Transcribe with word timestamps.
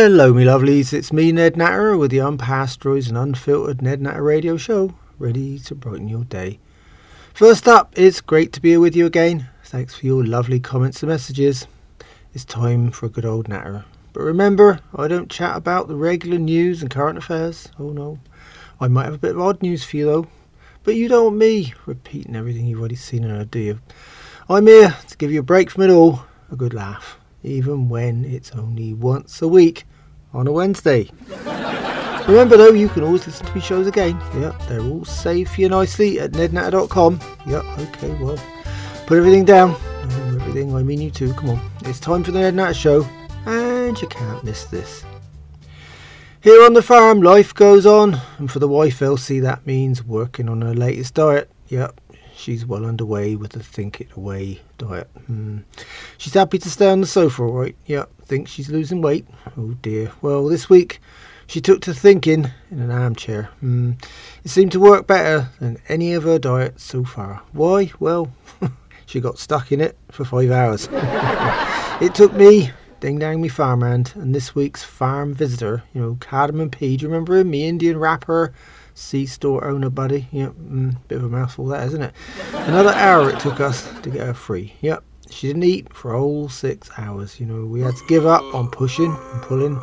Hello, 0.00 0.32
me 0.32 0.44
lovelies. 0.44 0.92
It's 0.92 1.12
me, 1.12 1.32
Ned 1.32 1.56
Natter, 1.56 1.96
with 1.96 2.12
the 2.12 2.18
unpasteurised 2.18 3.08
and 3.08 3.18
unfiltered 3.18 3.82
Ned 3.82 4.00
Natter 4.00 4.22
radio 4.22 4.56
show, 4.56 4.94
ready 5.18 5.58
to 5.58 5.74
brighten 5.74 6.06
your 6.06 6.22
day. 6.22 6.60
First 7.34 7.66
up, 7.66 7.92
it's 7.98 8.20
great 8.20 8.52
to 8.52 8.60
be 8.60 8.76
with 8.76 8.94
you 8.94 9.06
again. 9.06 9.48
Thanks 9.64 9.96
for 9.96 10.06
your 10.06 10.24
lovely 10.24 10.60
comments 10.60 11.02
and 11.02 11.10
messages. 11.10 11.66
It's 12.32 12.44
time 12.44 12.92
for 12.92 13.06
a 13.06 13.08
good 13.08 13.24
old 13.24 13.48
Natter. 13.48 13.86
But 14.12 14.22
remember, 14.22 14.78
I 14.94 15.08
don't 15.08 15.32
chat 15.32 15.56
about 15.56 15.88
the 15.88 15.96
regular 15.96 16.38
news 16.38 16.80
and 16.80 16.92
current 16.92 17.18
affairs. 17.18 17.68
Oh 17.76 17.90
no. 17.90 18.20
I 18.80 18.86
might 18.86 19.06
have 19.06 19.14
a 19.14 19.18
bit 19.18 19.34
of 19.34 19.40
odd 19.40 19.62
news 19.62 19.82
for 19.82 19.96
you 19.96 20.04
though. 20.04 20.26
But 20.84 20.94
you 20.94 21.08
don't 21.08 21.24
want 21.24 21.38
me 21.38 21.74
repeating 21.86 22.36
everything 22.36 22.66
you've 22.66 22.78
already 22.78 22.94
seen 22.94 23.24
and 23.24 23.36
heard, 23.36 23.50
do 23.50 23.58
you? 23.58 23.80
I'm 24.48 24.68
here 24.68 24.96
to 25.08 25.16
give 25.16 25.32
you 25.32 25.40
a 25.40 25.42
break 25.42 25.70
from 25.70 25.82
it 25.82 25.90
all, 25.90 26.22
a 26.52 26.56
good 26.56 26.72
laugh, 26.72 27.17
even 27.42 27.88
when 27.88 28.24
it's 28.24 28.50
only 28.52 28.94
once 28.94 29.40
a 29.42 29.48
week 29.48 29.84
on 30.32 30.46
a 30.46 30.52
Wednesday. 30.52 31.10
Remember 32.28 32.58
though, 32.58 32.72
you 32.72 32.90
can 32.90 33.04
always 33.04 33.26
listen 33.26 33.46
to 33.46 33.54
my 33.54 33.60
shows 33.60 33.86
again. 33.86 34.20
Yep, 34.34 34.54
they're 34.68 34.80
all 34.80 35.04
saved 35.04 35.50
for 35.50 35.62
you 35.62 35.68
nicely 35.70 36.20
at 36.20 36.32
nednatter.com. 36.32 37.20
Yep, 37.46 37.64
okay, 37.78 38.14
well, 38.22 38.38
put 39.06 39.16
everything 39.16 39.46
down. 39.46 39.74
Everything, 40.34 40.74
I 40.74 40.82
mean 40.82 41.00
you 41.00 41.10
too, 41.10 41.32
come 41.32 41.50
on. 41.50 41.70
It's 41.84 42.00
time 42.00 42.22
for 42.22 42.32
the 42.32 42.40
Ned 42.40 42.54
Natter 42.54 42.74
Show, 42.74 43.08
and 43.46 43.98
you 44.00 44.08
can't 44.08 44.44
miss 44.44 44.64
this. 44.64 45.04
Here 46.40 46.62
on 46.64 46.74
the 46.74 46.82
farm, 46.82 47.22
life 47.22 47.54
goes 47.54 47.84
on, 47.84 48.20
and 48.38 48.50
for 48.50 48.58
the 48.58 48.68
wife 48.68 49.00
Elsie, 49.02 49.40
that 49.40 49.66
means 49.66 50.04
working 50.04 50.48
on 50.48 50.60
her 50.60 50.74
latest 50.74 51.14
diet. 51.14 51.50
Yep, 51.68 51.98
she's 52.38 52.64
well 52.64 52.86
underway 52.86 53.36
with 53.36 53.52
the 53.52 53.62
Think 53.62 54.00
It 54.00 54.08
Away 54.16 54.60
diet. 54.78 55.08
Hmm. 55.26 55.58
She's 56.16 56.34
happy 56.34 56.58
to 56.58 56.70
stay 56.70 56.88
on 56.88 57.00
the 57.00 57.06
sofa, 57.06 57.42
all 57.42 57.52
right? 57.52 57.76
Yep, 57.86 58.10
thinks 58.22 58.50
she's 58.50 58.70
losing 58.70 59.02
weight. 59.02 59.26
Oh 59.56 59.74
dear. 59.82 60.12
Well, 60.22 60.46
this 60.46 60.70
week 60.70 61.00
she 61.46 61.60
took 61.60 61.80
to 61.82 61.94
thinking 61.94 62.50
in 62.70 62.80
an 62.80 62.90
armchair. 62.90 63.50
Hmm. 63.60 63.92
It 64.44 64.50
seemed 64.50 64.72
to 64.72 64.80
work 64.80 65.06
better 65.06 65.50
than 65.58 65.78
any 65.88 66.14
of 66.14 66.22
her 66.22 66.38
diets 66.38 66.84
so 66.84 67.04
far. 67.04 67.42
Why? 67.52 67.90
Well, 67.98 68.32
she 69.06 69.20
got 69.20 69.38
stuck 69.38 69.72
in 69.72 69.80
it 69.80 69.98
for 70.10 70.24
five 70.24 70.50
hours. 70.50 70.88
it 72.00 72.14
took 72.14 72.32
me 72.34 72.70
Ding 73.00 73.18
Dang 73.18 73.40
Me 73.40 73.48
Farmhand, 73.48 74.12
and 74.16 74.34
this 74.34 74.54
week's 74.54 74.82
farm 74.82 75.32
visitor, 75.32 75.84
you 75.94 76.00
know, 76.00 76.16
Cardamom 76.20 76.70
P. 76.70 76.96
Do 76.96 77.02
you 77.04 77.08
remember 77.08 77.36
him? 77.36 77.50
Me 77.50 77.64
Indian 77.64 77.96
rapper, 77.96 78.52
C 78.98 79.26
store 79.26 79.64
owner 79.64 79.90
buddy. 79.90 80.28
Yep, 80.32 80.52
mm, 80.52 80.96
bit 81.08 81.18
of 81.18 81.24
a 81.24 81.28
mouthful 81.28 81.66
that, 81.66 81.86
isn't 81.86 82.02
it? 82.02 82.14
Another 82.52 82.90
hour 82.90 83.30
it 83.30 83.40
took 83.40 83.60
us 83.60 83.90
to 84.02 84.10
get 84.10 84.26
her 84.26 84.34
free. 84.34 84.74
Yep, 84.80 85.04
she 85.30 85.46
didn't 85.46 85.64
eat 85.64 85.92
for 85.92 86.14
a 86.14 86.18
whole 86.18 86.48
six 86.48 86.90
hours. 86.98 87.38
You 87.40 87.46
know, 87.46 87.64
we 87.64 87.80
had 87.80 87.94
to 87.96 88.06
give 88.08 88.26
up 88.26 88.42
on 88.54 88.70
pushing 88.70 89.14
and 89.14 89.42
pulling, 89.42 89.80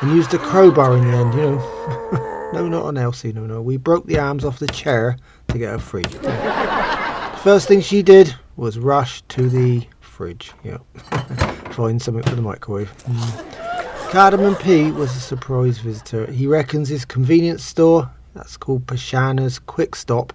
and 0.00 0.10
used 0.12 0.32
a 0.34 0.38
crowbar 0.38 0.96
in 0.96 1.10
the 1.10 1.16
end. 1.16 1.34
You 1.34 1.40
know, 1.42 2.50
no, 2.54 2.68
not 2.68 2.84
on 2.84 2.96
Elsie. 2.96 3.32
No, 3.32 3.46
no, 3.46 3.60
we 3.60 3.76
broke 3.76 4.06
the 4.06 4.18
arms 4.18 4.44
off 4.44 4.58
the 4.58 4.66
chair 4.68 5.16
to 5.48 5.58
get 5.58 5.70
her 5.70 5.78
free. 5.78 6.02
The 6.02 7.40
first 7.42 7.68
thing 7.68 7.80
she 7.80 8.02
did 8.02 8.34
was 8.56 8.78
rush 8.78 9.22
to 9.22 9.48
the 9.48 9.86
fridge. 10.00 10.52
Yep. 10.64 10.82
find 11.72 12.02
something 12.02 12.24
for 12.24 12.34
the 12.34 12.42
microwave. 12.42 12.92
Mm. 13.04 14.10
Cardamom 14.10 14.56
P 14.56 14.90
was 14.90 15.14
a 15.14 15.20
surprise 15.20 15.78
visitor. 15.78 16.32
He 16.32 16.46
reckons 16.46 16.88
his 16.88 17.04
convenience 17.04 17.62
store, 17.62 18.10
that's 18.38 18.56
called 18.56 18.86
Pashana's 18.86 19.58
Quick 19.58 19.96
Stop, 19.96 20.32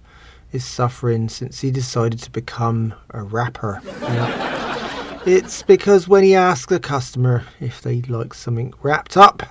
is 0.51 0.65
suffering 0.65 1.29
since 1.29 1.61
he 1.61 1.71
decided 1.71 2.19
to 2.19 2.29
become 2.29 2.93
a 3.11 3.23
rapper. 3.23 3.81
Yeah. 4.01 5.21
It's 5.25 5.63
because 5.63 6.05
when 6.05 6.23
he 6.23 6.35
asks 6.35 6.69
a 6.73 6.79
customer 6.81 7.45
if 7.61 7.81
they'd 7.81 8.09
like 8.09 8.33
something 8.33 8.73
wrapped 8.81 9.15
up, 9.15 9.43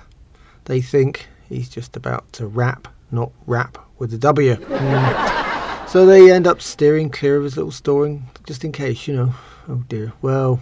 they 0.65 0.81
think 0.81 1.27
he's 1.49 1.67
just 1.67 1.97
about 1.97 2.31
to 2.33 2.45
rap, 2.45 2.87
not 3.11 3.31
rap 3.47 3.79
with 3.97 4.13
a 4.13 4.19
W. 4.19 4.55
Mm. 4.55 5.89
So 5.89 6.05
they 6.05 6.31
end 6.31 6.45
up 6.45 6.61
steering 6.61 7.09
clear 7.09 7.37
of 7.37 7.43
his 7.43 7.57
little 7.57 7.71
store 7.71 8.19
just 8.45 8.63
in 8.63 8.71
case, 8.71 9.07
you 9.07 9.15
know. 9.15 9.33
Oh 9.67 9.83
dear. 9.87 10.13
Well, 10.21 10.59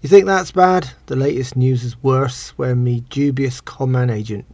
you 0.00 0.08
think 0.08 0.26
that's 0.26 0.52
bad? 0.52 0.90
The 1.06 1.16
latest 1.16 1.56
news 1.56 1.82
is 1.82 2.00
worse 2.02 2.50
when 2.50 2.84
me 2.84 3.00
dubious 3.00 3.60
conman 3.60 4.10
agent, 4.10 4.44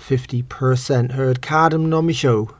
50%, 0.00 1.12
heard 1.12 1.40
Cardam 1.40 1.88
my 1.88 2.54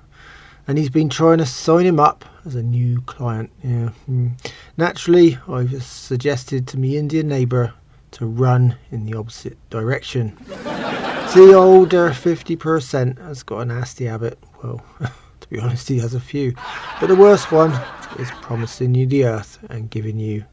and 0.67 0.79
he's 0.79 0.91
been 0.91 1.09
trying 1.09 1.39
to 1.39 1.47
sign 1.47 1.87
him 1.87 1.99
up 1.99 2.25
as 2.45 2.55
a 2.55 2.63
new 2.63 3.01
client. 3.03 3.51
Yeah. 3.65 3.91
Mm. 4.09 4.33
Naturally, 4.77 5.39
I've 5.49 5.83
suggested 5.83 6.69
to 6.69 6.79
me 6.79 6.97
Indian 6.97 7.29
neighbour 7.29 7.75
to 8.13 8.27
run 8.27 8.77
in 8.91 9.07
the 9.07 9.19
opposite 9.19 9.59
direction. 9.71 10.37
the 10.47 11.55
older 11.57 12.11
50% 12.11 13.19
has 13.19 13.43
got 13.43 13.61
a 13.61 13.65
nasty 13.65 14.05
habit. 14.05 14.39
Well, 14.63 14.85
to 15.41 15.49
be 15.49 15.59
honest, 15.59 15.89
he 15.89 15.99
has 15.99 16.15
a 16.15 16.21
few. 16.21 16.55
But 17.01 17.09
the 17.09 17.17
worst 17.17 17.51
one 17.51 17.73
is 18.19 18.31
promising 18.43 18.95
you 18.95 19.07
the 19.07 19.25
earth 19.25 19.59
and 19.69 19.91
giving 19.91 20.19
you 20.19 20.45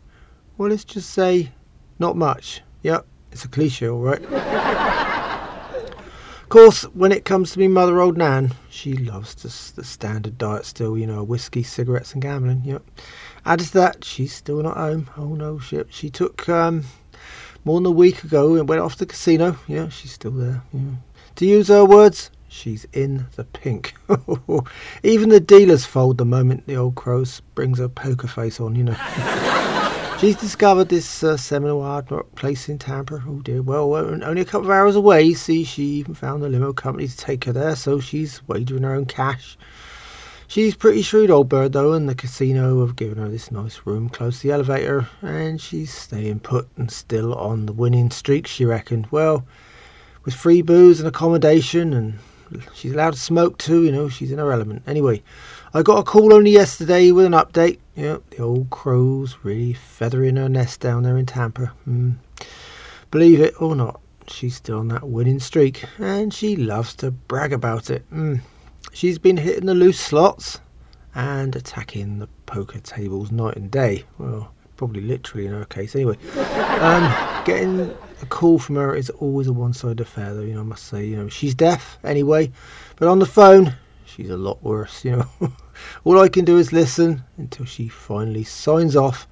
well, 0.57 0.71
let's 0.71 0.83
just 0.83 1.11
say 1.11 1.51
not 1.99 2.15
much. 2.15 2.61
Yep, 2.81 3.05
it's 3.31 3.45
a 3.45 3.47
cliche, 3.47 3.87
all 3.87 3.99
right. 3.99 4.63
Of 6.47 6.51
course, 6.51 6.83
when 6.93 7.11
it 7.11 7.25
comes 7.25 7.51
to 7.51 7.59
me 7.59 7.67
mother 7.67 7.99
old 7.99 8.15
Nan, 8.15 8.53
she 8.69 8.93
loves 8.93 9.35
the, 9.35 9.49
the 9.75 9.85
standard 9.85 10.37
diet 10.37 10.65
still, 10.65 10.97
you 10.97 11.05
know, 11.05 11.21
whiskey, 11.21 11.61
cigarettes, 11.61 12.13
and 12.13 12.21
gambling. 12.21 12.61
Yep. 12.63 12.89
Added 13.45 13.67
to 13.67 13.73
that, 13.73 14.05
she's 14.05 14.31
still 14.31 14.63
not 14.63 14.77
home. 14.77 15.09
Oh 15.17 15.35
no, 15.35 15.59
shit. 15.59 15.93
She 15.93 16.09
took 16.09 16.47
um, 16.47 16.85
more 17.65 17.81
than 17.81 17.85
a 17.87 17.91
week 17.91 18.23
ago 18.23 18.55
and 18.55 18.69
went 18.69 18.79
off 18.79 18.93
to 18.93 18.99
the 18.99 19.07
casino. 19.07 19.57
Yeah, 19.67 19.89
she's 19.89 20.13
still 20.13 20.31
there. 20.31 20.63
Yeah. 20.71 20.91
To 21.35 21.45
use 21.45 21.67
her 21.67 21.83
words, 21.83 22.31
she's 22.47 22.87
in 22.93 23.25
the 23.35 23.43
pink. 23.43 23.93
Even 25.03 25.27
the 25.27 25.41
dealers 25.41 25.83
fold 25.83 26.17
the 26.17 26.23
moment 26.23 26.65
the 26.65 26.77
old 26.77 26.95
crow 26.95 27.25
brings 27.55 27.79
her 27.79 27.89
poker 27.89 28.27
face 28.29 28.61
on, 28.61 28.73
you 28.75 28.85
know. 28.85 28.95
She's 30.19 30.35
discovered 30.35 30.89
this 30.89 31.21
uh, 31.23 31.37
Seminole 31.37 31.79
rock 32.09 32.33
place 32.33 32.69
in 32.69 32.79
Tampa. 32.79 33.23
Oh 33.27 33.39
dear. 33.43 33.61
Well, 33.61 33.93
only 33.93 34.41
a 34.41 34.45
couple 34.45 34.65
of 34.65 34.71
hours 34.71 34.95
away. 34.95 35.35
See, 35.35 35.63
she 35.63 35.83
even 35.83 36.15
found 36.15 36.43
a 36.43 36.49
limo 36.49 36.73
company 36.73 37.07
to 37.07 37.15
take 37.15 37.43
her 37.43 37.53
there, 37.53 37.75
so 37.75 37.99
she's 37.99 38.41
wagering 38.47 38.81
her 38.81 38.95
own 38.95 39.05
cash. 39.05 39.59
She's 40.47 40.73
pretty 40.73 41.03
shrewd 41.03 41.29
old 41.29 41.49
bird 41.49 41.73
though, 41.73 41.93
and 41.93 42.09
the 42.09 42.15
casino 42.15 42.83
have 42.83 42.95
given 42.95 43.19
her 43.19 43.29
this 43.29 43.51
nice 43.51 43.81
room 43.85 44.09
close 44.09 44.41
to 44.41 44.47
the 44.47 44.53
elevator, 44.55 45.07
and 45.21 45.61
she's 45.61 45.93
staying 45.93 46.39
put 46.39 46.67
and 46.75 46.89
still 46.89 47.35
on 47.35 47.67
the 47.67 47.73
winning 47.73 48.09
streak. 48.09 48.47
She 48.47 48.65
reckoned. 48.65 49.07
Well, 49.11 49.45
with 50.25 50.33
free 50.33 50.63
booze 50.63 50.99
and 50.99 51.07
accommodation, 51.07 51.93
and 51.93 52.63
she's 52.73 52.93
allowed 52.93 53.13
to 53.13 53.19
smoke 53.19 53.59
too. 53.59 53.83
You 53.83 53.91
know, 53.91 54.09
she's 54.09 54.31
in 54.31 54.39
her 54.39 54.51
element. 54.51 54.81
Anyway. 54.87 55.21
I 55.73 55.83
got 55.83 55.99
a 55.99 56.03
call 56.03 56.33
only 56.33 56.51
yesterday 56.51 57.11
with 57.11 57.25
an 57.25 57.33
update. 57.33 57.77
Yep, 57.97 58.29
the 58.29 58.43
old 58.43 58.69
crow's 58.69 59.37
really 59.41 59.73
feathering 59.73 60.35
her 60.35 60.47
nest 60.47 60.81
down 60.81 61.01
there 61.01 61.17
in 61.17 61.25
Tampa. 61.25 61.73
Mm. 61.89 62.17
Believe 63.09 63.39
it 63.39 63.59
or 63.59 63.75
not, 63.75 63.99
she's 64.27 64.55
still 64.55 64.77
on 64.77 64.89
that 64.89 65.09
winning 65.09 65.39
streak, 65.39 65.83
and 65.97 66.31
she 66.31 66.55
loves 66.55 66.93
to 66.97 67.09
brag 67.09 67.51
about 67.51 67.89
it. 67.89 68.07
Mm. 68.13 68.41
She's 68.93 69.17
been 69.17 69.37
hitting 69.37 69.65
the 69.65 69.73
loose 69.73 69.99
slots 69.99 70.59
and 71.15 71.55
attacking 71.55 72.19
the 72.19 72.27
poker 72.45 72.79
tables 72.79 73.31
night 73.31 73.55
and 73.55 73.71
day. 73.71 74.03
Well, 74.19 74.53
probably 74.75 75.01
literally 75.01 75.47
in 75.47 75.53
her 75.53 75.65
case, 75.65 75.95
anyway. 75.95 76.17
Um, 76.77 77.11
getting 77.43 77.79
a 78.21 78.25
call 78.27 78.59
from 78.59 78.75
her 78.75 78.95
is 78.95 79.09
always 79.09 79.47
a 79.47 79.53
one-sided 79.53 79.99
affair, 79.99 80.35
though. 80.35 80.41
You 80.41 80.53
know, 80.53 80.59
I 80.59 80.63
must 80.63 80.83
say, 80.83 81.07
you 81.07 81.15
know, 81.15 81.27
she's 81.27 81.55
deaf 81.55 81.97
anyway, 82.03 82.51
but 82.97 83.07
on 83.07 83.17
the 83.17 83.25
phone 83.25 83.73
she's 84.17 84.29
a 84.29 84.37
lot 84.37 84.63
worse, 84.63 85.05
you 85.05 85.11
know. 85.11 85.29
All 86.03 86.19
I 86.19 86.29
can 86.29 86.45
do 86.45 86.57
is 86.57 86.71
listen 86.73 87.23
until 87.37 87.65
she 87.65 87.87
finally 87.87 88.43
signs 88.43 88.95
off 88.95 89.27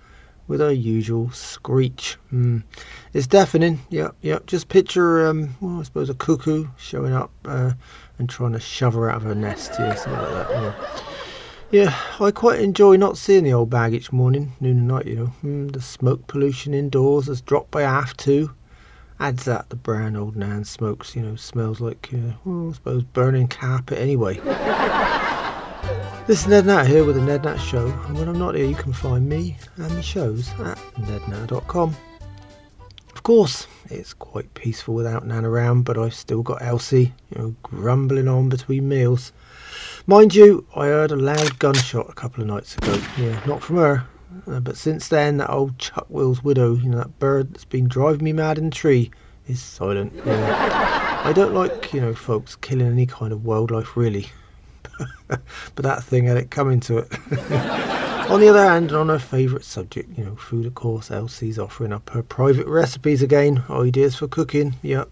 with 0.47 0.59
her 0.59 0.71
usual 0.71 1.31
screech. 1.31 2.17
Mm. 2.31 2.63
It's 3.13 3.27
deafening. 3.27 3.79
Yep, 3.89 4.15
yep. 4.21 4.45
Just 4.45 4.69
picture, 4.69 5.27
um, 5.27 5.55
well, 5.59 5.79
I 5.79 5.83
suppose 5.83 6.09
a 6.09 6.13
cuckoo 6.13 6.67
showing 6.77 7.13
up 7.13 7.31
uh, 7.45 7.73
and 8.19 8.29
trying 8.29 8.53
to 8.53 8.59
shove 8.59 8.93
her 8.93 9.09
out 9.09 9.17
of 9.17 9.23
her 9.23 9.35
nest. 9.35 9.71
Yeah, 9.79 9.95
something 9.95 10.21
like 10.21 10.47
that. 10.47 10.51
Yeah. 10.51 11.81
yeah, 11.83 12.25
I 12.25 12.31
quite 12.31 12.59
enjoy 12.59 12.95
not 12.95 13.17
seeing 13.17 13.43
the 13.43 13.53
old 13.53 13.69
bag 13.69 13.93
each 13.93 14.11
morning, 14.11 14.53
noon 14.59 14.79
and 14.79 14.87
night. 14.87 15.07
You 15.07 15.15
know, 15.15 15.33
mm, 15.43 15.71
the 15.71 15.81
smoke 15.81 16.27
pollution 16.27 16.73
indoors 16.73 17.27
has 17.27 17.41
dropped 17.41 17.71
by 17.71 17.81
half 17.81 18.15
too. 18.15 18.51
Adds 19.17 19.45
that 19.45 19.69
the 19.69 19.77
brown 19.77 20.17
old 20.17 20.35
Nan 20.35 20.65
smokes, 20.65 21.15
you 21.15 21.21
know, 21.21 21.37
smells 21.37 21.79
like, 21.79 22.09
uh, 22.13 22.33
well, 22.43 22.69
I 22.69 22.73
suppose, 22.73 23.03
burning 23.03 23.47
carpet 23.47 23.97
anyway. 23.97 24.41
this 26.27 26.41
is 26.41 26.47
Ned 26.47 26.65
Nat 26.65 26.85
here 26.85 27.03
with 27.03 27.15
the 27.15 27.21
Ned 27.21 27.43
Nat 27.43 27.57
Show, 27.57 27.87
and 27.87 28.17
when 28.17 28.27
I'm 28.27 28.39
not 28.39 28.55
here, 28.55 28.65
you 28.65 28.75
can 28.75 28.93
find 28.93 29.27
me 29.27 29.57
and 29.77 29.93
my 29.93 30.01
shows 30.01 30.49
at 30.59 30.77
nednat.com. 30.97 31.95
Of 33.13 33.23
course, 33.23 33.67
it's 33.89 34.13
quite 34.13 34.53
peaceful 34.53 34.95
without 34.95 35.25
Nan 35.25 35.45
around, 35.45 35.83
but 35.83 35.97
I've 35.97 36.13
still 36.13 36.43
got 36.43 36.61
Elsie, 36.61 37.13
you 37.29 37.41
know, 37.41 37.55
grumbling 37.63 38.27
on 38.27 38.49
between 38.49 38.87
meals. 38.87 39.31
Mind 40.07 40.35
you, 40.35 40.65
I 40.75 40.87
heard 40.87 41.11
a 41.11 41.15
loud 41.15 41.59
gunshot 41.59 42.09
a 42.09 42.13
couple 42.13 42.41
of 42.41 42.47
nights 42.47 42.75
ago. 42.77 43.01
Yeah, 43.17 43.39
not 43.45 43.63
from 43.63 43.77
her, 43.77 44.07
uh, 44.47 44.59
but 44.59 44.77
since 44.77 45.07
then, 45.07 45.37
that 45.37 45.49
old 45.49 45.79
Chuck 45.79 46.07
Will's 46.09 46.43
widow, 46.43 46.75
you 46.75 46.89
know, 46.89 46.97
that 46.97 47.19
bird 47.19 47.53
that's 47.53 47.65
been 47.65 47.87
driving 47.87 48.23
me 48.23 48.33
mad 48.33 48.57
in 48.57 48.65
the 48.65 48.75
tree, 48.75 49.11
is 49.47 49.61
silent. 49.61 50.13
Yeah. 50.25 51.21
I 51.23 51.33
don't 51.33 51.53
like, 51.53 51.93
you 51.93 52.01
know, 52.01 52.13
folks 52.13 52.55
killing 52.55 52.87
any 52.87 53.05
kind 53.05 53.33
of 53.33 53.45
wildlife 53.45 53.97
really. 53.97 54.27
but 55.27 55.83
that 55.83 56.03
thing 56.03 56.25
had 56.25 56.37
it 56.37 56.51
coming 56.51 56.79
to 56.81 56.99
it. 56.99 57.11
on 58.29 58.39
the 58.39 58.47
other 58.49 58.65
hand, 58.65 58.91
on 58.91 59.09
her 59.09 59.19
favourite 59.19 59.65
subject, 59.65 60.17
you 60.17 60.25
know, 60.25 60.35
food, 60.35 60.65
of 60.65 60.75
course, 60.75 61.11
Elsie's 61.11 61.59
offering 61.59 61.93
up 61.93 62.09
her 62.11 62.23
private 62.23 62.67
recipes 62.67 63.21
again, 63.21 63.63
ideas 63.69 64.15
for 64.15 64.27
cooking. 64.27 64.75
Yep. 64.81 65.09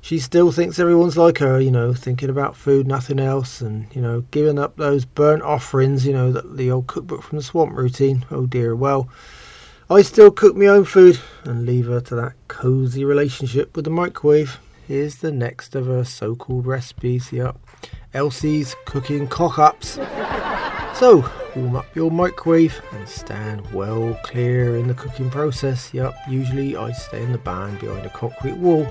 She 0.00 0.18
still 0.20 0.52
thinks 0.52 0.78
everyone's 0.78 1.16
like 1.16 1.38
her, 1.38 1.60
you 1.60 1.70
know, 1.70 1.92
thinking 1.92 2.30
about 2.30 2.56
food, 2.56 2.86
nothing 2.86 3.18
else, 3.18 3.60
and, 3.60 3.86
you 3.92 4.00
know, 4.00 4.20
giving 4.30 4.58
up 4.58 4.76
those 4.76 5.04
burnt 5.04 5.42
offerings, 5.42 6.06
you 6.06 6.12
know, 6.12 6.30
that 6.30 6.56
the 6.56 6.70
old 6.70 6.86
cookbook 6.86 7.22
from 7.22 7.38
the 7.38 7.44
swamp 7.44 7.76
routine. 7.76 8.24
Oh 8.30 8.46
dear, 8.46 8.76
well, 8.76 9.08
I 9.90 10.02
still 10.02 10.30
cook 10.30 10.56
my 10.56 10.66
own 10.66 10.84
food 10.84 11.18
and 11.44 11.66
leave 11.66 11.86
her 11.86 12.00
to 12.02 12.14
that 12.16 12.34
cosy 12.48 13.04
relationship 13.04 13.74
with 13.76 13.84
the 13.84 13.90
microwave. 13.90 14.60
Here's 14.86 15.16
the 15.16 15.32
next 15.32 15.74
of 15.74 15.86
her 15.86 16.04
so 16.04 16.36
called 16.36 16.66
recipes. 16.66 17.32
Yep, 17.32 17.58
Elsie's 18.14 18.76
cooking 18.84 19.26
cock 19.26 19.58
ups. 19.58 19.98
So, 20.98 21.28
warm 21.56 21.76
up 21.76 21.94
your 21.96 22.10
microwave 22.10 22.80
and 22.92 23.08
stand 23.08 23.70
well 23.72 24.18
clear 24.22 24.76
in 24.76 24.86
the 24.86 24.94
cooking 24.94 25.28
process. 25.28 25.92
Yep, 25.92 26.16
usually 26.28 26.76
I 26.76 26.92
stay 26.92 27.22
in 27.22 27.32
the 27.32 27.38
barn 27.38 27.76
behind 27.78 28.06
a 28.06 28.10
concrete 28.10 28.56
wall. 28.56 28.86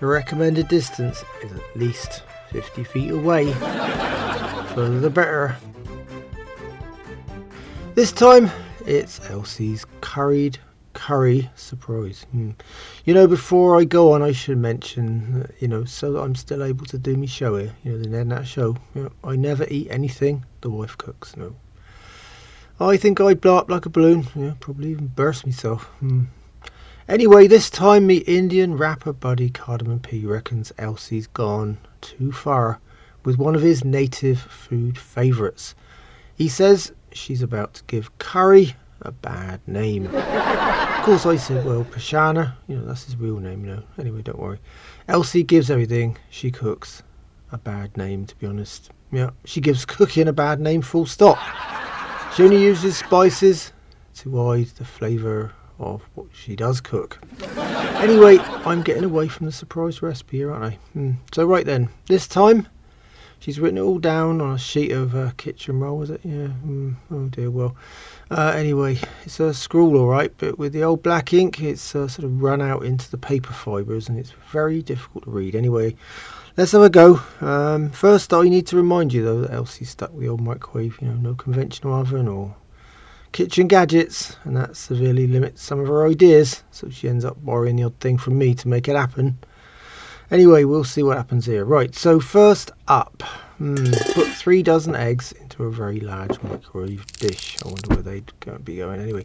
The 0.00 0.06
recommended 0.06 0.68
distance 0.68 1.24
is 1.42 1.50
at 1.50 1.76
least 1.76 2.22
50 2.50 2.84
feet 2.84 3.10
away. 3.10 3.52
Further 4.74 5.00
the 5.00 5.10
better. 5.10 5.56
This 7.94 8.12
time 8.12 8.50
it's 8.84 9.18
Elsie's 9.30 9.86
curried 10.02 10.58
curry 10.96 11.50
surprise. 11.54 12.24
Mm. 12.34 12.54
You 13.04 13.12
know, 13.12 13.26
before 13.26 13.78
I 13.78 13.84
go 13.84 14.12
on, 14.12 14.22
I 14.22 14.32
should 14.32 14.56
mention, 14.56 15.52
you 15.60 15.68
know, 15.68 15.84
so 15.84 16.12
that 16.12 16.20
I'm 16.20 16.34
still 16.34 16.64
able 16.64 16.86
to 16.86 16.96
do 16.98 17.16
my 17.16 17.26
show 17.26 17.56
here, 17.58 17.76
you 17.84 17.92
know, 17.92 17.98
the 17.98 18.08
Ned 18.08 18.28
Nat 18.28 18.44
show. 18.44 18.76
You 18.94 19.02
know, 19.04 19.12
I 19.22 19.36
never 19.36 19.66
eat 19.68 19.88
anything 19.90 20.46
the 20.62 20.70
wife 20.70 20.96
cooks, 20.96 21.36
no. 21.36 21.54
I 22.80 22.96
think 22.96 23.20
I'd 23.20 23.42
blow 23.42 23.58
up 23.58 23.70
like 23.70 23.84
a 23.84 23.90
balloon, 23.90 24.26
yeah, 24.34 24.54
probably 24.58 24.90
even 24.90 25.08
burst 25.08 25.44
myself. 25.44 25.90
Mm. 26.02 26.28
Anyway, 27.08 27.46
this 27.46 27.68
time 27.68 28.06
me 28.06 28.16
Indian 28.16 28.76
rapper 28.76 29.12
buddy 29.12 29.50
Cardamom 29.50 30.00
P 30.00 30.24
reckons 30.24 30.72
Elsie's 30.78 31.26
gone 31.26 31.76
too 32.00 32.32
far 32.32 32.80
with 33.22 33.36
one 33.36 33.54
of 33.54 33.62
his 33.62 33.84
native 33.84 34.40
food 34.40 34.96
favourites. 34.96 35.74
He 36.34 36.48
says 36.48 36.92
she's 37.12 37.42
about 37.42 37.74
to 37.74 37.84
give 37.86 38.16
curry 38.18 38.76
a 39.02 39.12
bad 39.12 39.60
name. 39.66 40.06
of 40.06 41.04
course, 41.04 41.26
I 41.26 41.36
said, 41.36 41.64
well, 41.64 41.84
Pashana, 41.84 42.54
you 42.66 42.76
know, 42.76 42.84
that's 42.84 43.04
his 43.04 43.16
real 43.16 43.38
name, 43.38 43.64
you. 43.64 43.82
Anyway, 43.98 44.22
don't 44.22 44.38
worry. 44.38 44.58
Elsie 45.08 45.42
gives 45.42 45.70
everything 45.70 46.18
she 46.30 46.50
cooks 46.50 47.02
a 47.52 47.58
bad 47.58 47.96
name, 47.96 48.26
to 48.26 48.36
be 48.36 48.46
honest. 48.46 48.90
Yeah, 49.12 49.30
she 49.44 49.60
gives 49.60 49.84
cooking 49.84 50.28
a 50.28 50.32
bad 50.32 50.60
name, 50.60 50.82
full 50.82 51.06
stop. 51.06 51.38
She 52.34 52.42
only 52.42 52.62
uses 52.62 52.96
spices 52.96 53.72
to 54.16 54.36
hide 54.36 54.66
the 54.66 54.84
flavour 54.84 55.52
of 55.78 56.02
what 56.14 56.26
she 56.32 56.56
does 56.56 56.80
cook. 56.80 57.20
Anyway, 57.96 58.38
I'm 58.38 58.82
getting 58.82 59.04
away 59.04 59.28
from 59.28 59.46
the 59.46 59.52
surprise 59.52 60.02
recipe 60.02 60.38
here, 60.38 60.52
aren't 60.52 60.74
I? 60.74 60.78
Hmm. 60.92 61.12
So, 61.32 61.46
right 61.46 61.64
then, 61.64 61.88
this 62.06 62.26
time 62.26 62.68
She's 63.46 63.60
written 63.60 63.78
it 63.78 63.82
all 63.82 64.00
down 64.00 64.40
on 64.40 64.54
a 64.54 64.58
sheet 64.58 64.90
of 64.90 65.14
uh, 65.14 65.30
kitchen 65.36 65.78
roll, 65.78 66.02
is 66.02 66.10
it? 66.10 66.20
Yeah. 66.24 66.48
Mm, 66.66 66.96
oh 67.12 67.28
dear. 67.28 67.48
Well, 67.48 67.76
uh, 68.28 68.52
anyway, 68.56 68.98
it's 69.24 69.38
a 69.38 69.54
scrawl, 69.54 69.96
all 69.96 70.08
right, 70.08 70.32
but 70.36 70.58
with 70.58 70.72
the 70.72 70.82
old 70.82 71.04
black 71.04 71.32
ink, 71.32 71.62
it's 71.62 71.94
uh, 71.94 72.08
sort 72.08 72.24
of 72.24 72.42
run 72.42 72.60
out 72.60 72.84
into 72.84 73.08
the 73.08 73.16
paper 73.16 73.52
fibres, 73.52 74.08
and 74.08 74.18
it's 74.18 74.32
very 74.50 74.82
difficult 74.82 75.22
to 75.26 75.30
read. 75.30 75.54
Anyway, 75.54 75.94
let's 76.56 76.72
have 76.72 76.82
a 76.82 76.90
go. 76.90 77.20
Um, 77.40 77.92
first, 77.92 78.34
I 78.34 78.42
need 78.48 78.66
to 78.66 78.76
remind 78.76 79.12
you 79.12 79.22
though 79.22 79.42
that 79.42 79.52
Elsie's 79.52 79.90
stuck 79.90 80.12
with 80.12 80.22
the 80.22 80.28
old 80.28 80.40
microwave. 80.40 80.98
You 81.00 81.06
know, 81.06 81.14
no 81.14 81.34
conventional 81.36 81.94
oven 81.94 82.26
or 82.26 82.56
kitchen 83.30 83.68
gadgets, 83.68 84.36
and 84.42 84.56
that 84.56 84.76
severely 84.76 85.28
limits 85.28 85.62
some 85.62 85.78
of 85.78 85.86
her 85.86 86.04
ideas. 86.04 86.64
So 86.72 86.90
she 86.90 87.08
ends 87.08 87.24
up 87.24 87.36
borrowing 87.44 87.76
the 87.76 87.84
odd 87.84 88.00
thing 88.00 88.18
from 88.18 88.38
me 88.38 88.56
to 88.56 88.66
make 88.66 88.88
it 88.88 88.96
happen. 88.96 89.38
Anyway, 90.30 90.64
we'll 90.64 90.84
see 90.84 91.02
what 91.02 91.16
happens 91.16 91.46
here. 91.46 91.64
Right, 91.64 91.94
so 91.94 92.18
first 92.18 92.72
up, 92.88 93.22
hmm, 93.58 93.92
put 94.12 94.28
three 94.28 94.62
dozen 94.62 94.94
eggs 94.94 95.32
into 95.32 95.64
a 95.64 95.70
very 95.70 96.00
large 96.00 96.42
microwave 96.42 97.06
dish. 97.18 97.58
I 97.64 97.68
wonder 97.68 97.94
where 97.94 98.02
they'd 98.02 98.32
gonna 98.40 98.58
be 98.58 98.76
going 98.76 99.00
anyway. 99.00 99.24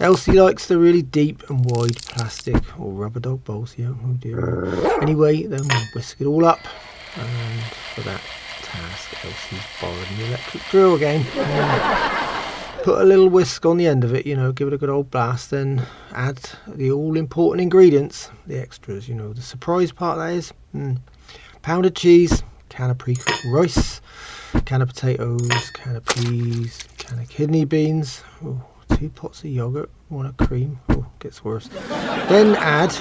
Elsie 0.00 0.32
likes 0.32 0.66
the 0.66 0.78
really 0.78 1.02
deep 1.02 1.48
and 1.50 1.64
wide 1.64 1.96
plastic 1.96 2.78
or 2.78 2.92
rubber 2.92 3.18
dog 3.18 3.42
bowls. 3.44 3.74
Yeah, 3.76 3.94
oh 4.04 4.12
dear. 4.12 5.02
Anyway, 5.02 5.42
then 5.42 5.66
we'll 5.66 5.86
whisk 5.94 6.20
it 6.20 6.26
all 6.26 6.44
up. 6.44 6.60
And 7.16 7.62
for 7.94 8.02
that 8.02 8.20
task, 8.62 9.24
Elsie's 9.24 9.66
borrowed 9.80 10.06
the 10.18 10.26
electric 10.26 10.62
drill 10.70 10.94
again. 10.94 11.26
put 12.82 13.00
a 13.00 13.04
little 13.04 13.28
whisk 13.28 13.64
on 13.66 13.76
the 13.76 13.86
end 13.86 14.04
of 14.04 14.14
it, 14.14 14.26
you 14.26 14.36
know, 14.36 14.52
give 14.52 14.68
it 14.68 14.74
a 14.74 14.78
good 14.78 14.88
old 14.88 15.10
blast, 15.10 15.50
then 15.50 15.86
add 16.12 16.50
the 16.66 16.90
all 16.90 17.16
important 17.16 17.60
ingredients, 17.60 18.30
the 18.46 18.58
extras, 18.58 19.08
you 19.08 19.14
know, 19.14 19.32
the 19.32 19.42
surprise 19.42 19.92
part 19.92 20.18
that 20.18 20.32
is. 20.32 20.52
Mm. 20.74 20.98
Pounded 21.62 21.96
cheese, 21.96 22.42
can 22.68 22.90
of 22.90 22.98
pre 22.98 23.14
cooked 23.16 23.44
rice, 23.46 24.00
can 24.64 24.82
of 24.82 24.88
potatoes, 24.88 25.70
can 25.72 25.96
of 25.96 26.04
peas, 26.06 26.84
can 26.98 27.18
of 27.18 27.28
kidney 27.28 27.64
beans, 27.64 28.22
two 28.96 29.10
pots 29.10 29.40
of 29.40 29.50
yogurt, 29.50 29.90
one 30.08 30.26
of 30.26 30.36
cream. 30.36 30.80
Oh, 30.88 31.06
gets 31.18 31.44
worse. 31.44 31.68
then 32.28 32.54
add 32.56 32.94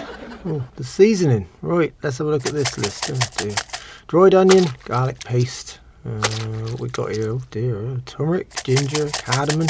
the 0.75 0.83
seasoning. 0.83 1.47
Right, 1.61 1.93
let's 2.03 2.17
have 2.17 2.27
a 2.27 2.29
look 2.29 2.45
at 2.45 2.53
this 2.53 2.77
list. 2.77 3.11
Oh, 3.41 3.79
Dried 4.07 4.33
onion, 4.33 4.65
garlic 4.85 5.19
paste, 5.19 5.79
uh, 6.07 6.75
we 6.79 6.89
got 6.89 7.11
here? 7.11 7.31
Oh 7.31 7.41
dear. 7.51 7.85
Uh, 7.85 7.97
turmeric, 8.05 8.63
ginger, 8.63 9.09
cardamom, 9.13 9.67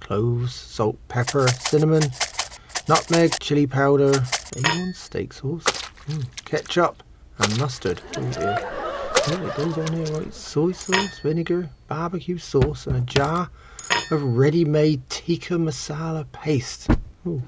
cloves, 0.00 0.54
salt, 0.54 0.98
pepper, 1.08 1.48
cinnamon, 1.48 2.02
nutmeg, 2.88 3.32
chili 3.40 3.66
powder, 3.66 4.12
A1 4.12 4.94
steak 4.94 5.32
sauce, 5.32 5.64
mm, 5.64 6.26
ketchup, 6.44 7.02
and 7.38 7.58
mustard. 7.58 8.00
Oh 8.16 8.30
dear. 8.32 8.58
Oh, 9.24 9.46
it 9.46 9.56
goes 9.56 9.78
on 9.78 9.92
here, 9.92 10.18
right? 10.18 10.34
Soy 10.34 10.72
sauce, 10.72 11.20
vinegar, 11.20 11.70
barbecue 11.86 12.38
sauce, 12.38 12.86
and 12.86 12.96
a 12.96 13.00
jar 13.00 13.50
of 14.10 14.22
ready-made 14.22 15.08
tikka 15.08 15.54
masala 15.54 16.26
paste. 16.32 16.90
Ooh. 17.26 17.40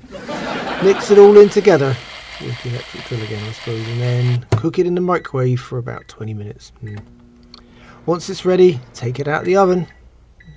Mix 0.84 1.10
it 1.10 1.18
all 1.18 1.36
in 1.36 1.48
together 1.48 1.96
with 2.40 2.62
the 2.62 2.70
electric 2.70 3.04
drill 3.04 3.22
again, 3.22 3.42
I 3.42 3.52
suppose, 3.52 3.88
and 3.88 4.00
then 4.00 4.46
cook 4.52 4.78
it 4.78 4.86
in 4.86 4.94
the 4.94 5.00
microwave 5.00 5.60
for 5.60 5.78
about 5.78 6.06
20 6.08 6.32
minutes. 6.32 6.72
Mm. 6.82 7.02
Once 8.06 8.28
it's 8.28 8.44
ready, 8.44 8.80
take 8.92 9.18
it 9.18 9.26
out 9.26 9.40
of 9.40 9.46
the 9.46 9.56
oven. 9.56 9.86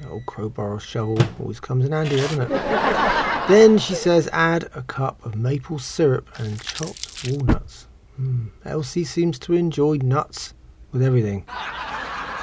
The 0.02 0.10
old 0.10 0.26
crowbar 0.26 0.74
or 0.74 0.80
shovel 0.82 1.18
always 1.40 1.62
comes 1.62 1.86
in 1.86 1.94
handy, 1.94 2.18
doesn't 2.18 2.42
it? 2.42 2.50
then 3.48 3.78
she 3.78 3.94
says 3.94 4.28
add 4.34 4.70
a 4.76 4.82
cup 4.82 5.26
of 5.26 5.36
maple 5.36 5.80
syrup 5.80 6.28
and 6.38 6.62
chopped 6.62 7.26
walnuts. 7.32 7.88
Mm. 8.20 8.50
Elsie 8.66 9.06
seems 9.06 9.40
to 9.40 9.54
enjoy 9.54 9.96
nuts 9.96 10.56
with 10.92 11.02
everything. 11.02 11.46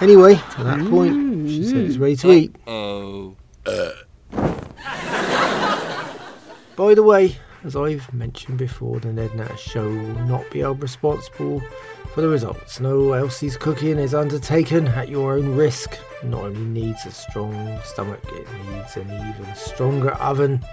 Anyway, 0.01 0.35
at 0.35 0.65
that 0.65 0.89
point, 0.89 1.49
she 1.49 1.65
said 1.65 1.77
it's 1.77 1.99
ready 1.99 2.17
to 2.17 2.33
eat. 2.33 2.57
Oh. 2.67 3.37
Uh. 3.67 3.91
By 6.77 6.95
the 6.95 7.03
way, 7.03 7.37
as 7.63 7.77
I've 7.77 8.13
mentioned 8.13 8.57
before, 8.57 9.01
the 9.01 9.13
Ned 9.13 9.35
Nat 9.35 9.57
show 9.57 9.87
will 9.87 10.25
not 10.27 10.51
be 10.51 10.61
held 10.61 10.83
responsible 10.83 11.63
for 12.15 12.21
the 12.21 12.29
results. 12.29 12.79
No, 12.79 13.13
Elsie's 13.13 13.57
cooking 13.57 13.99
is 13.99 14.15
undertaken 14.15 14.87
at 14.87 15.09
your 15.09 15.33
own 15.33 15.57
risk. 15.57 15.99
Not 16.23 16.45
only 16.45 16.61
needs 16.61 17.05
a 17.07 17.11
strong 17.11 17.81
stomach, 17.83 18.21
it 18.27 18.47
needs 18.71 18.97
an 18.97 19.11
even 19.11 19.53
stronger 19.57 20.13
oven. 20.13 20.65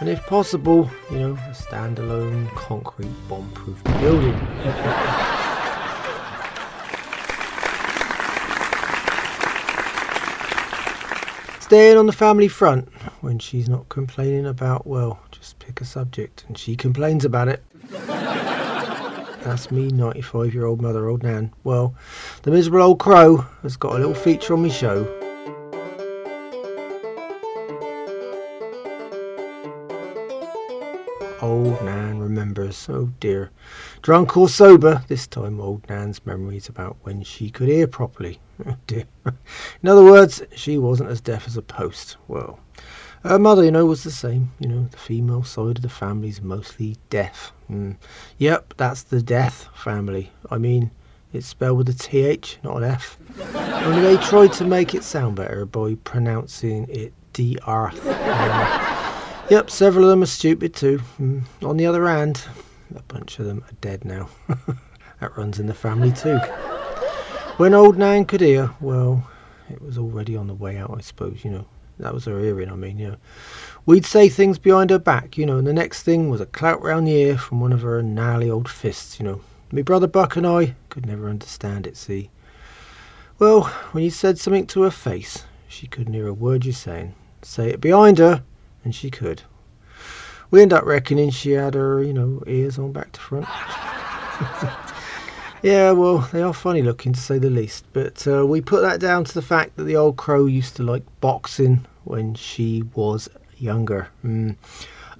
And 0.00 0.08
if 0.08 0.26
possible, 0.26 0.90
you 1.12 1.20
know, 1.20 1.32
a 1.34 1.54
standalone 1.54 2.48
concrete 2.56 3.12
bomb-proof 3.28 3.84
building. 3.84 4.34
Staying 11.60 11.96
on 11.96 12.06
the 12.06 12.12
family 12.12 12.48
front 12.48 12.92
when 13.20 13.38
she's 13.38 13.68
not 13.68 13.88
complaining 13.88 14.44
about, 14.44 14.88
well, 14.88 15.20
just 15.30 15.60
pick 15.60 15.80
a 15.80 15.84
subject 15.84 16.44
and 16.48 16.58
she 16.58 16.74
complains 16.74 17.24
about 17.24 17.46
it. 17.46 17.62
That's 19.44 19.70
me, 19.70 19.88
95 19.88 20.54
year 20.54 20.64
old 20.64 20.80
mother, 20.80 21.06
old 21.06 21.22
Nan. 21.22 21.52
Well, 21.64 21.94
the 22.44 22.50
miserable 22.50 22.80
old 22.80 22.98
crow 22.98 23.44
has 23.62 23.76
got 23.76 23.94
a 23.94 23.98
little 23.98 24.14
feature 24.14 24.54
on 24.54 24.62
my 24.62 24.70
show. 24.70 25.04
Old 31.42 31.84
Nan 31.84 32.20
remembers. 32.20 32.88
Oh 32.88 33.12
dear. 33.20 33.50
Drunk 34.00 34.34
or 34.34 34.48
sober, 34.48 35.04
this 35.08 35.26
time 35.26 35.60
old 35.60 35.86
Nan's 35.90 36.24
memories 36.24 36.70
about 36.70 36.96
when 37.02 37.22
she 37.22 37.50
could 37.50 37.68
hear 37.68 37.86
properly. 37.86 38.40
Oh 38.66 38.76
dear. 38.86 39.04
In 39.82 39.88
other 39.88 40.04
words, 40.04 40.40
she 40.54 40.78
wasn't 40.78 41.10
as 41.10 41.20
deaf 41.20 41.46
as 41.48 41.56
a 41.56 41.62
post. 41.62 42.16
Well, 42.28 42.60
Her 43.24 43.38
mother, 43.38 43.64
you 43.64 43.70
know, 43.70 43.86
was 43.86 44.04
the 44.04 44.10
same. 44.10 44.52
You 44.60 44.68
know, 44.68 44.88
the 44.90 44.98
female 44.98 45.44
side 45.44 45.76
of 45.76 45.82
the 45.82 45.88
family's 45.88 46.42
mostly 46.42 46.98
deaf. 47.08 47.52
Mm. 47.70 47.96
Yep, 48.36 48.74
that's 48.76 49.02
the 49.02 49.22
death 49.22 49.68
family. 49.74 50.30
I 50.50 50.58
mean, 50.58 50.90
it's 51.32 51.46
spelled 51.46 51.78
with 51.78 51.88
a 51.88 51.94
TH, 51.94 52.58
not 52.62 52.76
an 52.76 52.84
F. 52.84 53.16
Only 53.54 54.02
they 54.02 54.22
tried 54.22 54.52
to 54.54 54.66
make 54.66 54.94
it 54.94 55.04
sound 55.04 55.36
better 55.36 55.64
by 55.64 55.94
pronouncing 56.04 56.86
it 56.90 57.14
D-Arth. 57.32 58.06
Uh, 58.06 59.46
yep, 59.50 59.70
several 59.70 60.04
of 60.04 60.10
them 60.10 60.22
are 60.22 60.26
stupid 60.26 60.74
too. 60.74 61.00
Mm. 61.18 61.44
On 61.62 61.78
the 61.78 61.86
other 61.86 62.06
hand, 62.06 62.44
a 62.94 63.02
bunch 63.04 63.38
of 63.38 63.46
them 63.46 63.64
are 63.66 63.74
dead 63.80 64.04
now. 64.04 64.28
that 65.20 65.34
runs 65.36 65.58
in 65.58 65.66
the 65.66 65.74
family 65.74 66.12
too. 66.12 66.36
When 67.56 67.72
old 67.72 67.96
Nan 67.96 68.26
could 68.26 68.42
hear, 68.42 68.74
well, 68.80 69.26
it 69.70 69.80
was 69.80 69.96
already 69.96 70.36
on 70.36 70.46
the 70.46 70.54
way 70.54 70.76
out, 70.76 70.94
I 70.94 71.00
suppose, 71.00 71.42
you 71.42 71.50
know. 71.50 71.66
That 71.98 72.14
was 72.14 72.24
her 72.24 72.40
hearing, 72.40 72.70
I 72.70 72.74
mean, 72.74 72.98
you 72.98 73.08
know. 73.12 73.16
We'd 73.86 74.06
say 74.06 74.28
things 74.28 74.58
behind 74.58 74.90
her 74.90 74.98
back, 74.98 75.36
you 75.38 75.46
know, 75.46 75.58
and 75.58 75.66
the 75.66 75.72
next 75.72 76.02
thing 76.02 76.28
was 76.28 76.40
a 76.40 76.46
clout 76.46 76.82
round 76.82 77.06
the 77.06 77.12
ear 77.12 77.38
from 77.38 77.60
one 77.60 77.72
of 77.72 77.82
her 77.82 78.02
gnarly 78.02 78.50
old 78.50 78.68
fists, 78.68 79.20
you 79.20 79.26
know. 79.26 79.40
Me 79.70 79.82
brother 79.82 80.06
Buck 80.06 80.36
and 80.36 80.46
I 80.46 80.74
could 80.88 81.06
never 81.06 81.28
understand 81.28 81.86
it, 81.86 81.96
see. 81.96 82.30
Well, 83.38 83.64
when 83.92 84.04
you 84.04 84.10
said 84.10 84.38
something 84.38 84.66
to 84.68 84.82
her 84.82 84.90
face, 84.90 85.44
she 85.68 85.86
couldn't 85.86 86.14
hear 86.14 86.28
a 86.28 86.32
word 86.32 86.64
you're 86.64 86.74
saying. 86.74 87.14
Say 87.42 87.70
it 87.70 87.80
behind 87.80 88.18
her, 88.18 88.42
and 88.84 88.94
she 88.94 89.10
could. 89.10 89.42
We 90.50 90.62
end 90.62 90.72
up 90.72 90.84
reckoning 90.84 91.30
she 91.30 91.52
had 91.52 91.74
her, 91.74 92.02
you 92.02 92.12
know, 92.12 92.42
ears 92.46 92.78
on 92.78 92.92
back 92.92 93.12
to 93.12 93.20
front. 93.20 93.46
yeah, 95.64 95.92
well, 95.92 96.18
they 96.30 96.42
are 96.42 96.52
funny 96.52 96.82
looking 96.82 97.14
to 97.14 97.20
say 97.20 97.38
the 97.38 97.48
least, 97.48 97.86
but 97.94 98.26
uh, 98.28 98.44
we 98.46 98.60
put 98.60 98.82
that 98.82 99.00
down 99.00 99.24
to 99.24 99.32
the 99.32 99.40
fact 99.40 99.76
that 99.76 99.84
the 99.84 99.96
old 99.96 100.18
crow 100.18 100.44
used 100.44 100.76
to 100.76 100.82
like 100.82 101.04
boxing 101.22 101.86
when 102.04 102.34
she 102.34 102.82
was 102.94 103.30
younger. 103.56 104.08
Mm. 104.22 104.56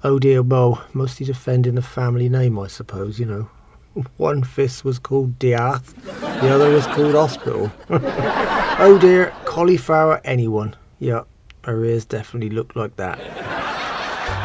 Oh 0.03 0.19
dear, 0.19 0.43
well, 0.43 0.85
mostly 0.93 1.25
defending 1.25 1.73
the 1.73 1.81
family 1.81 2.29
name, 2.29 2.59
I 2.59 2.67
suppose, 2.67 3.19
you 3.19 3.25
know. 3.25 3.49
One 4.17 4.43
fist 4.43 4.85
was 4.85 4.99
called 4.99 5.39
Diath, 5.39 5.95
the 6.21 6.53
other 6.53 6.69
was 6.69 6.85
called 6.85 7.15
Hospital. 7.15 7.71
oh 7.89 8.99
dear, 9.01 9.33
cauliflower 9.45 10.21
anyone. 10.23 10.75
Yeah, 10.99 11.23
her 11.63 11.83
ears 11.83 12.05
definitely 12.05 12.51
look 12.51 12.75
like 12.75 12.95
that. 12.97 13.17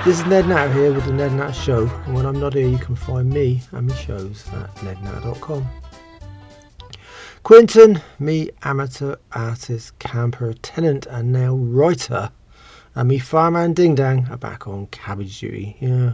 This 0.06 0.18
is 0.18 0.24
Ned 0.24 0.48
Natter 0.48 0.72
here 0.72 0.94
with 0.94 1.04
the 1.04 1.12
Ned 1.12 1.34
Natter 1.34 1.52
Show, 1.52 1.86
and 2.06 2.14
when 2.14 2.24
I'm 2.24 2.40
not 2.40 2.54
here, 2.54 2.66
you 2.66 2.78
can 2.78 2.96
find 2.96 3.28
me 3.28 3.60
and 3.72 3.86
my 3.86 3.94
shows 3.94 4.48
at 4.48 4.74
nednatter.com. 4.76 5.68
Quinton, 7.50 8.00
me 8.20 8.48
amateur 8.62 9.16
artist, 9.32 9.98
camper, 9.98 10.54
tenant, 10.54 11.04
and 11.06 11.32
now 11.32 11.52
writer, 11.56 12.30
and 12.94 13.08
me 13.08 13.18
fireman 13.18 13.72
Ding 13.72 13.96
Dang 13.96 14.28
are 14.30 14.36
back 14.36 14.68
on 14.68 14.86
cabbage 14.86 15.40
duty. 15.40 15.76
Yeah. 15.80 16.12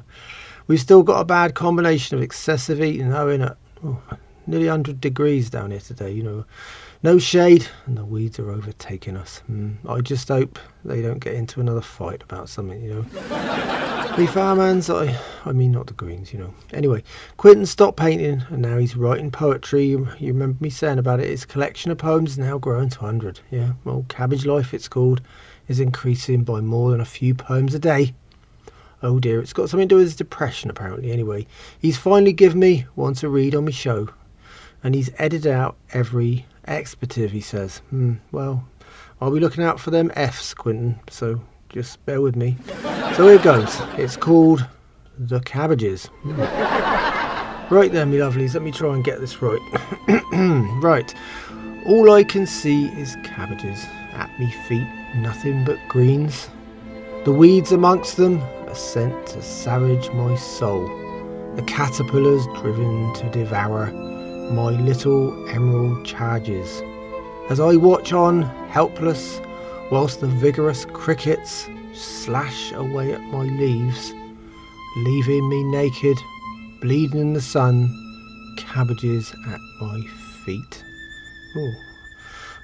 We've 0.67 0.81
still 0.81 1.03
got 1.03 1.21
a 1.21 1.27
bad 1.27 1.55
combination 1.55 2.17
of 2.17 2.23
excessive 2.23 2.83
eating, 2.83 3.13
owing 3.13 3.43
at 3.43 3.59
oh, 3.85 4.01
nearly 4.47 4.65
100 4.65 4.99
degrees 4.99 5.51
down 5.51 5.73
here 5.73 5.81
today, 5.81 6.11
you 6.11 6.23
know. 6.23 6.47
No 7.03 7.19
shade, 7.19 7.69
and 7.85 7.99
the 7.99 8.07
weeds 8.07 8.39
are 8.39 8.51
overtaking 8.51 9.19
us. 9.19 9.43
Mm, 9.47 9.75
I 9.87 10.01
just 10.01 10.29
hope 10.29 10.59
they 10.87 11.03
don't 11.03 11.19
get 11.19 11.35
into 11.35 11.61
another 11.61 11.83
fight 11.83 12.23
about 12.23 12.49
something, 12.49 12.83
you 12.83 12.95
know. 12.95 13.93
The 14.17 14.27
farmhands, 14.27 14.89
I, 14.89 15.15
I 15.45 15.53
mean, 15.53 15.73
not 15.73 15.89
the 15.89 15.93
greens, 15.93 16.33
you 16.33 16.39
know. 16.39 16.55
Anyway, 16.73 17.03
Quinton 17.37 17.67
stopped 17.67 17.99
painting, 17.99 18.45
and 18.49 18.63
now 18.63 18.79
he's 18.79 18.97
writing 18.97 19.31
poetry. 19.31 19.85
You, 19.85 20.09
you 20.19 20.33
remember 20.33 20.57
me 20.63 20.71
saying 20.71 20.99
about 20.99 21.21
it? 21.21 21.29
His 21.29 21.45
collection 21.45 21.91
of 21.91 21.99
poems 21.99 22.39
now 22.39 22.57
grown 22.57 22.89
to 22.89 23.01
100. 23.01 23.41
Yeah, 23.51 23.73
well, 23.85 24.07
Cabbage 24.09 24.47
Life, 24.47 24.73
it's 24.73 24.89
called, 24.89 25.21
is 25.69 25.81
increasing 25.81 26.45
by 26.45 26.61
more 26.61 26.93
than 26.93 27.01
a 27.01 27.05
few 27.05 27.35
poems 27.35 27.75
a 27.75 27.79
day. 27.79 28.15
Oh 29.03 29.21
dear, 29.21 29.41
it's 29.41 29.53
got 29.53 29.69
something 29.69 29.87
to 29.87 29.95
do 29.95 29.97
with 29.97 30.07
his 30.07 30.17
depression 30.17 30.71
apparently. 30.71 31.13
Anyway, 31.13 31.47
he's 31.79 31.99
finally 31.99 32.33
given 32.33 32.59
me 32.59 32.87
one 32.95 33.13
to 33.15 33.29
read 33.29 33.55
on 33.55 33.67
my 33.67 33.71
show, 33.71 34.09
and 34.83 34.95
he's 34.95 35.11
edited 35.19 35.47
out 35.47 35.77
every 35.93 36.47
expletive, 36.65 37.33
he 37.33 37.43
says. 37.43 37.79
Hmm, 37.91 38.15
well, 38.33 38.67
I'll 39.21 39.31
be 39.31 39.41
looking 39.41 39.63
out 39.63 39.79
for 39.79 39.91
them 39.91 40.11
F's, 40.17 40.55
Quinton, 40.55 41.01
so 41.11 41.43
just 41.69 42.05
bear 42.07 42.23
with 42.23 42.35
me. 42.35 42.57
So 43.15 43.29
here 43.29 43.39
goes. 43.39 43.81
It's 43.97 44.17
called 44.17 44.67
The 45.19 45.41
Cabbages. 45.41 46.11
Right 47.69 47.91
then, 47.91 48.13
me 48.13 48.19
lovelies, 48.19 48.55
let 48.55 48.63
me 48.63 48.71
try 48.71 48.95
and 48.95 49.03
get 49.03 49.19
this 49.19 49.43
right. 49.43 49.59
right. 50.81 51.13
All 51.85 52.13
I 52.13 52.23
can 52.23 52.47
see 52.47 52.87
is 52.91 53.17
cabbages. 53.25 53.85
At 54.13 54.31
me 54.39 54.53
feet, 54.69 54.87
nothing 55.17 55.65
but 55.65 55.77
greens. 55.89 56.49
The 57.25 57.33
weeds 57.33 57.73
amongst 57.73 58.19
them 58.19 58.41
scent 58.77 59.27
to 59.29 59.43
savage 59.43 60.11
my 60.11 60.37
soul. 60.37 60.87
The 61.57 61.63
caterpillars 61.63 62.47
driven 62.61 63.13
to 63.15 63.31
devour 63.31 63.91
my 64.53 64.71
little 64.71 65.49
emerald 65.49 66.05
charges. 66.05 66.83
As 67.49 67.59
I 67.59 67.77
watch 67.77 68.13
on, 68.13 68.43
helpless, 68.69 69.41
whilst 69.91 70.21
the 70.21 70.27
vigorous 70.27 70.85
crickets 70.85 71.69
slash 71.97 72.73
away 72.73 73.13
at 73.13 73.23
my 73.23 73.45
leaves, 73.45 74.13
leaving 74.99 75.49
me 75.49 75.63
naked, 75.65 76.19
bleeding 76.81 77.21
in 77.21 77.33
the 77.33 77.41
sun, 77.41 77.89
cabbages 78.57 79.35
at 79.49 79.61
my 79.81 80.01
feet. 80.45 80.85
Oh, 81.57 81.75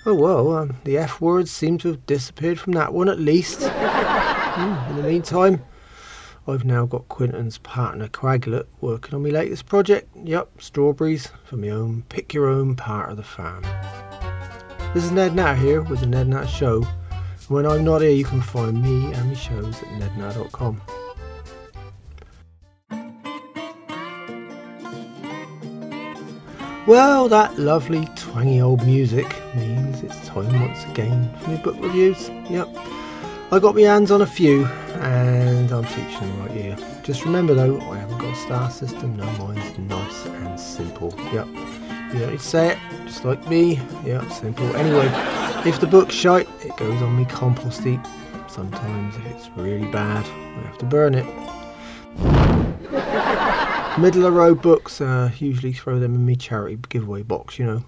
oh 0.06 0.14
well, 0.14 0.52
um, 0.52 0.76
the 0.84 0.98
F 0.98 1.20
words 1.20 1.50
seem 1.50 1.78
to 1.78 1.88
have 1.88 2.06
disappeared 2.06 2.60
from 2.60 2.72
that 2.74 2.92
one 2.92 3.08
at 3.08 3.18
least. 3.18 3.60
mm, 3.60 4.90
in 4.90 4.96
the 4.96 5.02
meantime, 5.02 5.62
I've 6.46 6.64
now 6.64 6.86
got 6.86 7.08
Quinton's 7.08 7.58
partner 7.58 8.08
Coagulate 8.08 8.66
working 8.80 9.14
on 9.14 9.22
my 9.22 9.30
latest 9.30 9.66
project. 9.66 10.08
Yep, 10.24 10.60
strawberries 10.60 11.28
for 11.44 11.56
my 11.56 11.68
own 11.68 12.02
pick 12.08 12.34
your 12.34 12.48
own 12.48 12.74
part 12.74 13.10
of 13.10 13.16
the 13.16 13.22
farm. 13.22 13.62
This 14.92 15.04
is 15.04 15.10
Ned 15.10 15.34
Natter 15.34 15.60
here 15.60 15.82
with 15.82 16.00
the 16.00 16.06
Ned 16.06 16.28
Natter 16.28 16.48
Show. 16.48 16.84
When 17.52 17.66
I'm 17.66 17.84
not 17.84 18.00
here, 18.00 18.10
you 18.10 18.24
can 18.24 18.40
find 18.40 18.82
me 18.82 19.12
and 19.12 19.28
my 19.28 19.34
shows 19.34 19.76
at 19.82 19.88
nednatter.com. 20.00 20.80
Well, 26.86 27.28
that 27.28 27.58
lovely 27.58 28.08
twangy 28.16 28.62
old 28.62 28.86
music 28.86 29.26
means 29.54 30.02
it's 30.02 30.26
time 30.26 30.58
once 30.66 30.82
again 30.84 31.30
for 31.40 31.50
my 31.50 31.56
book 31.56 31.76
reviews. 31.78 32.30
Yep, 32.48 32.74
I 33.50 33.58
got 33.58 33.74
my 33.74 33.82
hands 33.82 34.10
on 34.10 34.22
a 34.22 34.26
few 34.26 34.64
and 35.02 35.70
I'm 35.70 35.84
featuring 35.84 36.30
them 36.30 36.40
right 36.40 36.50
here. 36.52 36.76
Just 37.02 37.26
remember 37.26 37.52
though, 37.52 37.78
I 37.82 37.98
haven't 37.98 38.16
got 38.16 38.32
a 38.32 38.36
star 38.36 38.70
system, 38.70 39.14
no, 39.18 39.26
mine's 39.32 39.78
nice 39.78 40.24
and 40.24 40.58
simple. 40.58 41.14
Yep, 41.34 41.48
you 41.48 42.18
don't 42.18 42.30
need 42.30 42.38
to 42.38 42.38
say 42.38 42.70
it, 42.70 42.78
just 43.04 43.26
like 43.26 43.46
me. 43.46 43.78
Yep, 44.06 44.32
simple. 44.32 44.74
Anyway, 44.74 45.41
if 45.64 45.80
the 45.80 45.86
book's 45.86 46.14
shite, 46.14 46.48
it 46.64 46.76
goes 46.76 47.00
on 47.02 47.16
me 47.16 47.24
compost 47.24 47.84
heap. 47.84 48.00
Sometimes 48.48 49.16
if 49.16 49.26
it's 49.26 49.48
really 49.56 49.86
bad, 49.92 50.24
I 50.26 50.66
have 50.66 50.78
to 50.78 50.84
burn 50.84 51.14
it. 51.14 51.24
Middle 54.00 54.26
of 54.26 54.34
road 54.34 54.60
books, 54.60 55.00
uh, 55.00 55.30
usually 55.38 55.72
throw 55.72 56.00
them 56.00 56.14
in 56.14 56.26
me 56.26 56.34
charity 56.34 56.78
giveaway 56.88 57.22
box, 57.22 57.58
you 57.58 57.64
know. 57.64 57.84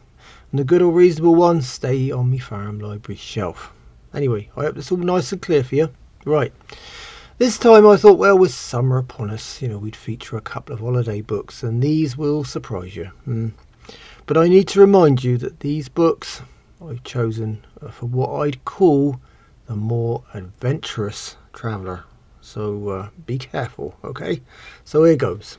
And 0.50 0.60
the 0.60 0.64
good 0.64 0.82
or 0.82 0.92
reasonable 0.92 1.34
ones 1.34 1.68
stay 1.68 2.10
on 2.10 2.30
me 2.30 2.38
farm 2.38 2.78
library 2.78 3.16
shelf. 3.16 3.72
Anyway, 4.12 4.50
I 4.56 4.62
hope 4.62 4.76
it's 4.76 4.92
all 4.92 4.98
nice 4.98 5.32
and 5.32 5.42
clear 5.42 5.64
for 5.64 5.74
you. 5.74 5.90
Right. 6.24 6.52
This 7.38 7.58
time 7.58 7.84
I 7.86 7.96
thought, 7.96 8.18
well, 8.18 8.38
with 8.38 8.54
summer 8.54 8.98
upon 8.98 9.30
us, 9.30 9.60
you 9.60 9.68
know, 9.68 9.78
we'd 9.78 9.96
feature 9.96 10.36
a 10.36 10.40
couple 10.40 10.72
of 10.72 10.80
holiday 10.80 11.20
books, 11.20 11.64
and 11.64 11.82
these 11.82 12.16
will 12.16 12.44
surprise 12.44 12.94
you. 12.94 13.10
Mm. 13.26 13.52
But 14.26 14.36
I 14.36 14.46
need 14.46 14.68
to 14.68 14.80
remind 14.80 15.24
you 15.24 15.36
that 15.38 15.60
these 15.60 15.88
books 15.88 16.42
I've 16.88 17.02
chosen 17.04 17.64
for 17.90 18.06
what 18.06 18.30
I'd 18.40 18.64
call 18.64 19.20
the 19.66 19.76
more 19.76 20.24
adventurous 20.34 21.36
traveller. 21.52 22.04
So 22.40 22.88
uh, 22.88 23.08
be 23.24 23.38
careful, 23.38 23.96
okay? 24.04 24.42
So 24.84 25.04
here 25.04 25.16
goes. 25.16 25.58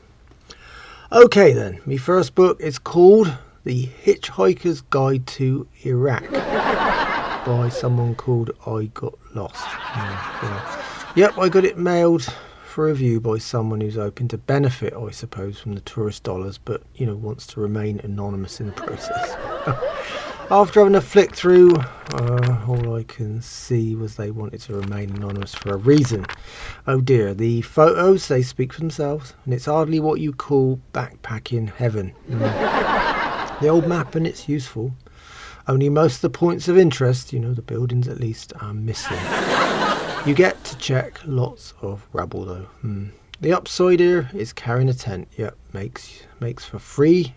Okay 1.12 1.54
then, 1.54 1.80
my 1.86 1.98
first 1.98 2.36
book 2.36 2.60
is 2.62 2.78
called 2.78 3.36
The 3.64 3.88
Hitchhiker's 4.04 4.82
Guide 4.82 5.26
to 5.28 5.68
Iraq 5.84 6.30
by 6.32 7.70
someone 7.70 8.16
called 8.16 8.52
I 8.68 8.86
Got 8.94 9.18
Lost. 9.34 9.66
Mm, 9.66 10.44
yeah. 10.44 10.84
Yep, 11.16 11.38
I 11.38 11.50
got 11.50 11.66
it 11.66 11.78
mailed 11.78 12.28
for 12.66 12.88
review 12.88 13.22
by 13.22 13.38
someone 13.38 13.82
who's 13.82 13.96
hoping 13.96 14.28
to 14.28 14.38
benefit, 14.38 14.94
I 14.94 15.10
suppose, 15.12 15.60
from 15.60 15.74
the 15.74 15.82
tourist 15.82 16.24
dollars, 16.24 16.58
but 16.58 16.84
you 16.94 17.06
know 17.06 17.16
wants 17.16 17.48
to 17.48 17.62
remain 17.62 18.00
anonymous 18.04 18.60
in 18.60 18.66
the 18.66 18.74
process. 18.74 19.38
After 20.52 20.82
having 20.82 20.94
a 20.94 21.02
flick 21.02 21.36
through, 21.36 21.76
uh, 21.76 22.64
all 22.68 22.96
I 22.96 23.02
can 23.02 23.42
see 23.42 23.96
was 23.96 24.16
they 24.16 24.30
wanted 24.30 24.62
to 24.62 24.76
remain 24.76 25.10
anonymous 25.10 25.56
for 25.56 25.74
a 25.74 25.78
reason. 25.78 26.28
Oh 26.86 27.02
dear, 27.02 27.34
the 27.34 27.62
photos 27.62 28.28
they 28.28 28.44
speak 28.44 28.72
for 28.72 28.82
themselves, 28.82 29.34
and 29.44 29.56
it's 29.56 29.66
hardly 29.66 30.00
what 30.00 30.22
you 30.22 30.34
call 30.34 30.80
backpacking 30.94 31.74
heaven. 31.74 32.14
Mm. 32.30 33.60
the 33.60 33.68
old 33.68 33.88
map 33.88 34.14
and 34.14 34.28
it's 34.28 34.48
useful, 34.48 34.94
only 35.68 35.90
most 35.90 36.18
of 36.18 36.22
the 36.22 36.30
points 36.30 36.68
of 36.68 36.78
interest, 36.78 37.34
you 37.34 37.40
know, 37.40 37.56
the 37.56 37.64
buildings 37.64 38.08
at 38.08 38.20
least, 38.20 38.54
are 38.62 38.74
missing. 38.74 39.18
You 40.28 40.36
get 40.36 40.64
to 40.66 40.78
check 40.78 41.20
lots 41.26 41.74
of 41.82 42.08
rubble 42.14 42.46
though. 42.46 42.68
Hmm. 42.82 43.08
The 43.42 43.52
upside 43.52 44.00
here 44.00 44.30
is 44.32 44.54
carrying 44.54 44.90
a 44.90 44.94
tent. 44.94 45.28
Yep, 45.38 45.58
makes 45.74 46.22
makes 46.40 46.66
for 46.66 46.78
free 46.78 47.34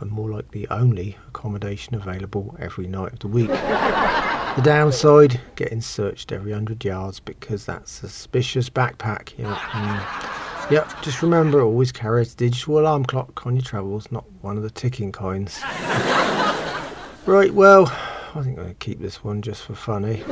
and 0.00 0.10
more 0.10 0.30
like 0.30 0.50
the 0.50 0.66
only 0.68 1.16
accommodation 1.28 1.94
available 1.94 2.56
every 2.58 2.86
night 2.86 3.12
of 3.12 3.18
the 3.20 3.28
week. 3.28 3.48
the 3.48 4.62
downside, 4.62 5.40
getting 5.56 5.80
searched 5.80 6.32
every 6.32 6.52
hundred 6.52 6.84
yards 6.84 7.20
because 7.20 7.66
that's 7.66 7.90
suspicious 7.90 8.70
backpack. 8.70 9.36
Yep. 9.38 9.56
Mm. 9.56 10.70
yep, 10.70 11.02
just 11.02 11.22
remember 11.22 11.60
always 11.60 11.92
carry 11.92 12.22
a 12.22 12.24
digital 12.24 12.80
alarm 12.80 13.04
clock 13.04 13.46
on 13.46 13.56
your 13.56 13.64
travels, 13.64 14.10
not 14.10 14.24
one 14.40 14.56
of 14.56 14.62
the 14.62 14.70
ticking 14.70 15.12
kinds. 15.12 15.60
right, 17.26 17.52
well, 17.52 17.86
I 18.34 18.42
think 18.42 18.58
I'm 18.58 18.64
going 18.64 18.68
to 18.68 18.74
keep 18.74 19.00
this 19.00 19.24
one 19.24 19.42
just 19.42 19.62
for 19.62 19.74
fun? 19.74 20.16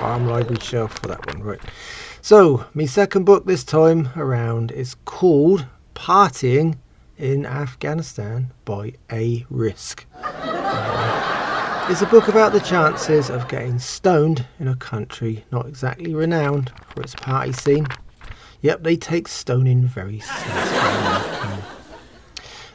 Farm 0.00 0.26
library 0.26 0.60
shelf 0.60 0.98
for 0.98 1.08
that 1.08 1.26
one, 1.26 1.42
right. 1.42 1.60
So, 2.22 2.64
my 2.74 2.86
second 2.86 3.24
book 3.24 3.46
this 3.46 3.64
time 3.64 4.08
around 4.16 4.72
is 4.72 4.94
called 5.04 5.66
Partying 5.94 6.76
in 7.18 7.46
Afghanistan 7.46 8.52
by 8.64 8.92
A 9.10 9.46
Risk. 9.50 10.06
Uh, 10.22 11.86
it's 11.90 12.02
a 12.02 12.06
book 12.06 12.28
about 12.28 12.52
the 12.52 12.60
chances 12.60 13.30
of 13.30 13.48
getting 13.48 13.78
stoned 13.78 14.46
in 14.58 14.68
a 14.68 14.76
country 14.76 15.44
not 15.52 15.66
exactly 15.66 16.14
renowned 16.14 16.72
for 16.88 17.02
its 17.02 17.14
party 17.14 17.52
scene. 17.52 17.86
Yep, 18.60 18.82
they 18.82 18.96
take 18.96 19.28
stoning 19.28 19.86
very 19.86 20.20
seriously. 20.20 21.62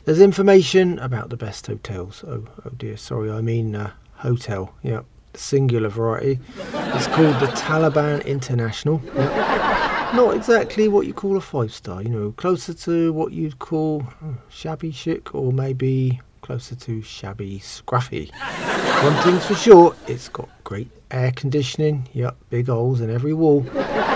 There's 0.06 0.22
information 0.22 0.98
about 1.00 1.30
the 1.30 1.38
best 1.38 1.68
hotels. 1.68 2.24
Oh, 2.26 2.48
oh 2.66 2.70
dear, 2.76 2.98
sorry, 2.98 3.30
I 3.30 3.42
mean 3.42 3.76
uh, 3.76 3.92
hotel. 4.16 4.74
Yep, 4.82 5.06
singular 5.36 5.90
variety. 5.90 6.40
It's 6.74 7.08
called 7.08 7.40
the 7.40 7.52
Taliban 7.56 8.26
International. 8.26 9.02
Yep 9.16 10.01
not 10.14 10.36
exactly 10.36 10.88
what 10.88 11.08
you 11.08 11.14
call 11.14 11.38
a 11.38 11.42
five 11.42 11.74
star, 11.74 12.02
you 12.02 12.10
know, 12.10 12.32
closer 12.32 12.74
to 12.74 13.14
what 13.14 13.32
you'd 13.32 13.60
call 13.60 14.02
hmm, 14.02 14.34
shabby 14.50 14.92
chic 14.92 15.34
or 15.34 15.52
maybe 15.52 16.22
closer 16.42 16.76
to 16.76 17.02
shabby 17.02 17.60
scruffy. 17.60 18.32
One 19.04 19.24
thing's 19.24 19.46
for 19.46 19.56
sure, 19.56 19.96
it's 20.08 20.30
got 20.30 20.50
great 20.64 20.92
air 21.10 21.32
conditioning, 21.32 22.08
yep, 22.14 22.38
big 22.50 22.68
holes 22.68 23.02
in 23.02 23.10
every 23.10 23.34
wall. 23.34 23.66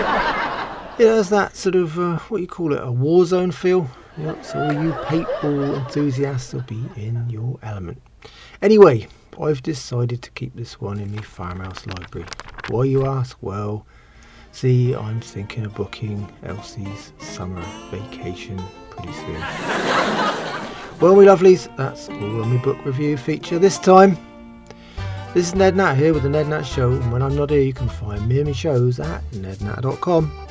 It 0.98 1.08
has 1.08 1.28
that 1.28 1.54
sort 1.54 1.74
of, 1.74 1.98
uh, 1.98 2.16
what 2.30 2.40
you 2.40 2.46
call 2.46 2.72
it, 2.72 2.80
a 2.82 2.90
war 2.90 3.26
zone 3.26 3.52
feel. 3.52 3.90
Yep, 4.16 4.42
so 4.46 4.64
all 4.64 4.72
you 4.72 4.92
paintball 4.92 5.76
enthusiasts 5.76 6.54
will 6.54 6.62
be 6.62 6.82
in 6.96 7.28
your 7.28 7.58
element. 7.62 8.00
Anyway, 8.62 9.06
I've 9.38 9.62
decided 9.62 10.22
to 10.22 10.30
keep 10.30 10.56
this 10.56 10.80
one 10.80 10.98
in 10.98 11.14
the 11.14 11.22
farmhouse 11.22 11.86
library. 11.86 12.26
Why 12.68 12.84
you 12.84 13.04
ask? 13.04 13.36
Well, 13.42 13.86
See, 14.56 14.94
I'm 14.94 15.20
thinking 15.20 15.66
of 15.66 15.74
booking 15.74 16.26
Elsie's 16.42 17.12
summer 17.18 17.62
vacation 17.90 18.58
pretty 18.88 19.12
soon. 19.12 19.34
well, 20.98 21.14
my 21.14 21.26
lovelies, 21.26 21.68
that's 21.76 22.08
all 22.08 22.40
on 22.42 22.54
my 22.54 22.62
book 22.62 22.82
review 22.86 23.18
feature 23.18 23.58
this 23.58 23.78
time. 23.78 24.16
This 25.34 25.48
is 25.48 25.54
Ned 25.54 25.76
Nat 25.76 25.96
here 25.96 26.14
with 26.14 26.22
the 26.22 26.30
Ned 26.30 26.48
Nat 26.48 26.62
Show, 26.62 26.92
and 26.92 27.12
when 27.12 27.20
I'm 27.20 27.36
not 27.36 27.50
here, 27.50 27.60
you 27.60 27.74
can 27.74 27.90
find 27.90 28.26
me 28.26 28.38
and 28.38 28.46
my 28.46 28.52
shows 28.54 28.98
at 28.98 29.22
nednat.com. 29.32 30.48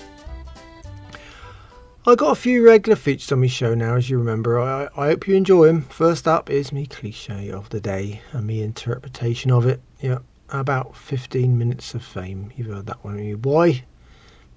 I 2.06 2.14
got 2.14 2.30
a 2.30 2.36
few 2.36 2.64
regular 2.64 2.98
features 2.98 3.32
on 3.32 3.42
my 3.42 3.48
show 3.48 3.74
now, 3.74 3.96
as 3.96 4.08
you 4.08 4.20
remember. 4.20 4.60
I, 4.60 4.88
I 4.96 5.08
hope 5.08 5.28
you 5.28 5.34
enjoy 5.34 5.66
them. 5.66 5.82
First 5.82 6.28
up 6.28 6.52
is 6.52 6.72
me 6.72 6.86
cliche 6.86 7.50
of 7.50 7.70
the 7.70 7.82
day 7.82 8.22
and 8.34 8.46
me 8.46 8.62
interpretation 8.62 9.50
of 9.50 9.66
it. 9.66 9.82
Yeah, 10.00 10.20
about 10.50 10.96
15 10.96 11.58
minutes 11.58 11.96
of 11.96 12.04
fame. 12.04 12.52
You've 12.56 12.68
heard 12.68 12.86
that 12.86 13.04
one. 13.04 13.18
Why? 13.42 13.84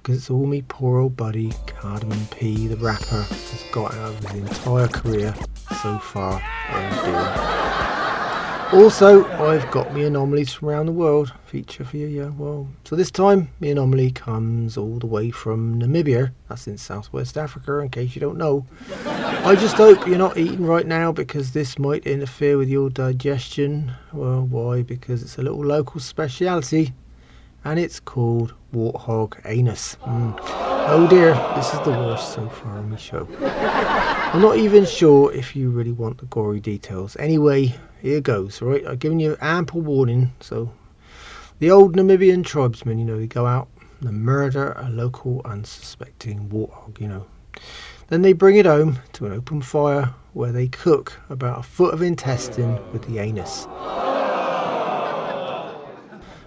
Because 0.08 0.22
it's 0.22 0.30
all 0.30 0.46
me 0.46 0.62
poor 0.68 1.00
old 1.00 1.14
buddy 1.18 1.52
Cardamom 1.66 2.26
P, 2.30 2.66
the 2.66 2.78
rapper, 2.78 3.24
has 3.24 3.64
got 3.72 3.92
out 3.92 4.08
of 4.08 4.30
his 4.30 4.40
entire 4.40 4.88
career 4.88 5.34
so 5.82 5.98
far. 5.98 6.40
Also, 8.72 9.26
I've 9.32 9.70
got 9.70 9.92
me 9.92 10.04
anomalies 10.04 10.54
from 10.54 10.70
around 10.70 10.86
the 10.86 10.92
world 10.92 11.34
feature 11.44 11.84
for 11.84 11.98
you. 11.98 12.06
Yeah, 12.06 12.30
well, 12.38 12.68
so 12.84 12.96
this 12.96 13.10
time 13.10 13.50
me 13.60 13.70
anomaly 13.70 14.12
comes 14.12 14.78
all 14.78 14.98
the 14.98 15.06
way 15.06 15.30
from 15.30 15.78
Namibia. 15.78 16.32
That's 16.48 16.66
in 16.66 16.78
Southwest 16.78 17.36
Africa, 17.36 17.76
in 17.80 17.90
case 17.90 18.14
you 18.14 18.20
don't 18.20 18.38
know. 18.38 18.64
I 19.04 19.56
just 19.56 19.76
hope 19.76 20.06
you're 20.06 20.16
not 20.16 20.38
eating 20.38 20.64
right 20.64 20.86
now 20.86 21.12
because 21.12 21.52
this 21.52 21.78
might 21.78 22.06
interfere 22.06 22.56
with 22.56 22.70
your 22.70 22.88
digestion. 22.88 23.92
Well, 24.14 24.40
why? 24.40 24.80
Because 24.80 25.22
it's 25.22 25.36
a 25.36 25.42
little 25.42 25.62
local 25.62 26.00
speciality 26.00 26.94
and 27.64 27.78
it's 27.78 28.00
called 28.00 28.54
Warthog 28.72 29.40
Anus. 29.44 29.96
Mm. 30.02 30.38
Oh 30.90 31.06
dear, 31.08 31.34
this 31.56 31.72
is 31.74 31.80
the 31.80 31.90
worst 31.90 32.32
so 32.32 32.48
far 32.48 32.78
on 32.78 32.90
the 32.90 32.96
show. 32.96 33.28
I'm 33.40 34.42
not 34.42 34.56
even 34.56 34.84
sure 34.84 35.32
if 35.32 35.56
you 35.56 35.70
really 35.70 35.92
want 35.92 36.18
the 36.18 36.26
gory 36.26 36.60
details. 36.60 37.16
Anyway, 37.16 37.74
here 38.00 38.20
goes, 38.20 38.62
right? 38.62 38.86
I've 38.86 38.98
given 38.98 39.20
you 39.20 39.36
ample 39.40 39.80
warning. 39.80 40.32
So, 40.40 40.72
the 41.58 41.70
old 41.70 41.96
Namibian 41.96 42.44
tribesmen, 42.44 42.98
you 42.98 43.04
know, 43.04 43.18
they 43.18 43.26
go 43.26 43.46
out 43.46 43.68
and 44.00 44.22
murder 44.22 44.72
a 44.72 44.88
local 44.88 45.42
unsuspecting 45.44 46.48
warthog, 46.48 47.00
you 47.00 47.08
know. 47.08 47.26
Then 48.08 48.22
they 48.22 48.32
bring 48.32 48.56
it 48.56 48.66
home 48.66 49.00
to 49.14 49.26
an 49.26 49.32
open 49.32 49.60
fire 49.60 50.14
where 50.32 50.52
they 50.52 50.68
cook 50.68 51.20
about 51.28 51.58
a 51.58 51.62
foot 51.62 51.92
of 51.92 52.00
intestine 52.00 52.78
with 52.92 53.06
the 53.06 53.18
anus. 53.18 53.66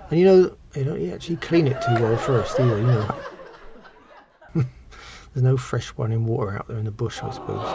And 0.09 0.19
you 0.19 0.25
know, 0.25 0.55
you 0.75 0.83
don't 0.83 1.11
actually 1.11 1.37
clean 1.37 1.67
it 1.67 1.81
too 1.81 1.93
well 2.01 2.17
first 2.17 2.59
either, 2.59 2.77
you 2.77 2.87
know. 2.87 3.15
There's 5.33 5.43
no 5.43 5.57
fresh 5.57 5.93
running 5.97 6.25
water 6.25 6.57
out 6.57 6.67
there 6.67 6.77
in 6.77 6.85
the 6.85 6.91
bush, 6.91 7.21
I 7.21 7.31
suppose. 7.31 7.65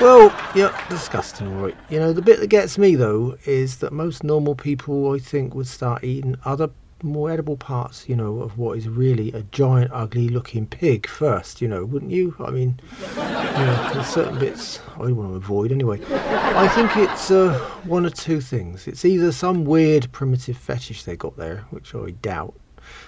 Well, 0.00 0.32
yeah, 0.54 0.86
disgusting, 0.88 1.48
all 1.56 1.64
right. 1.64 1.76
You 1.90 1.98
know, 1.98 2.12
the 2.12 2.22
bit 2.22 2.38
that 2.38 2.46
gets 2.46 2.78
me, 2.78 2.94
though, 2.94 3.36
is 3.46 3.78
that 3.78 3.92
most 3.92 4.22
normal 4.22 4.54
people, 4.54 5.12
I 5.12 5.18
think, 5.18 5.54
would 5.54 5.66
start 5.66 6.04
eating 6.04 6.36
other 6.44 6.70
more 7.02 7.30
edible 7.30 7.56
parts, 7.56 8.08
you 8.08 8.16
know, 8.16 8.40
of 8.40 8.58
what 8.58 8.78
is 8.78 8.88
really 8.88 9.32
a 9.32 9.42
giant, 9.42 9.90
ugly 9.92 10.28
looking 10.28 10.66
pig 10.66 11.06
first, 11.06 11.60
you 11.60 11.68
know, 11.68 11.84
wouldn't 11.84 12.10
you? 12.10 12.34
I 12.40 12.50
mean, 12.50 12.80
you 13.00 13.16
know, 13.16 13.90
there's 13.94 14.06
certain 14.06 14.38
bits 14.38 14.80
I 14.96 15.12
want 15.12 15.30
to 15.30 15.34
avoid 15.34 15.72
anyway. 15.72 16.00
I 16.10 16.68
think 16.68 16.96
it's 16.96 17.30
uh, 17.30 17.58
one 17.84 18.06
or 18.06 18.10
two 18.10 18.40
things. 18.40 18.86
It's 18.86 19.04
either 19.04 19.32
some 19.32 19.64
weird 19.64 20.10
primitive 20.12 20.56
fetish 20.56 21.04
they 21.04 21.16
got 21.16 21.36
there, 21.36 21.64
which 21.70 21.94
I 21.94 22.10
doubt. 22.10 22.54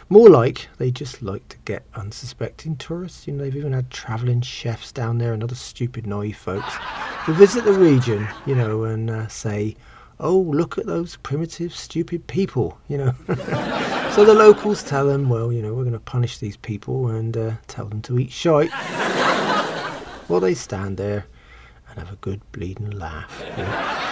More 0.09 0.29
like 0.29 0.69
they 0.79 0.91
just 0.91 1.23
like 1.23 1.49
to 1.49 1.57
get 1.65 1.85
unsuspecting 1.95 2.77
tourists. 2.77 3.27
You 3.27 3.33
know, 3.33 3.45
they've 3.45 3.57
even 3.57 3.73
had 3.73 3.91
travelling 3.91 4.41
chefs 4.43 4.93
down 4.93 5.19
there 5.19 5.33
and 5.33 5.43
other 5.43 5.55
stupid, 5.55 6.07
naive 6.07 6.37
folks 6.37 6.75
who 7.25 7.33
visit 7.33 7.65
the 7.65 7.73
region, 7.73 8.29
you 8.45 8.55
know, 8.55 8.85
and 8.85 9.09
uh, 9.09 9.29
say, 9.29 9.77
oh, 10.21 10.39
look 10.39 10.79
at 10.79 10.87
those 10.87 11.17
primitive, 11.17 11.75
stupid 11.75 12.27
people, 12.27 12.79
you 12.89 12.99
know. 12.99 13.15
so 14.15 14.25
the 14.25 14.35
locals 14.35 14.83
tell 14.83 15.07
them, 15.07 15.29
well, 15.29 15.53
you 15.53 15.63
know, 15.63 15.75
we're 15.75 15.83
going 15.83 15.93
to 15.93 16.01
punish 16.01 16.39
these 16.39 16.57
people 16.57 17.09
and 17.09 17.37
uh, 17.37 17.53
tell 17.67 17.87
them 17.87 18.03
to 18.03 18.19
eat 18.19 18.31
shite. 18.31 18.71
well, 20.29 20.41
they 20.41 20.55
stand 20.55 20.97
there 20.97 21.27
and 21.89 21.99
have 21.99 22.13
a 22.13 22.17
good 22.17 22.41
bleeding 22.53 22.91
laugh. 22.91 23.43
You 23.57 23.65
know? 23.65 24.11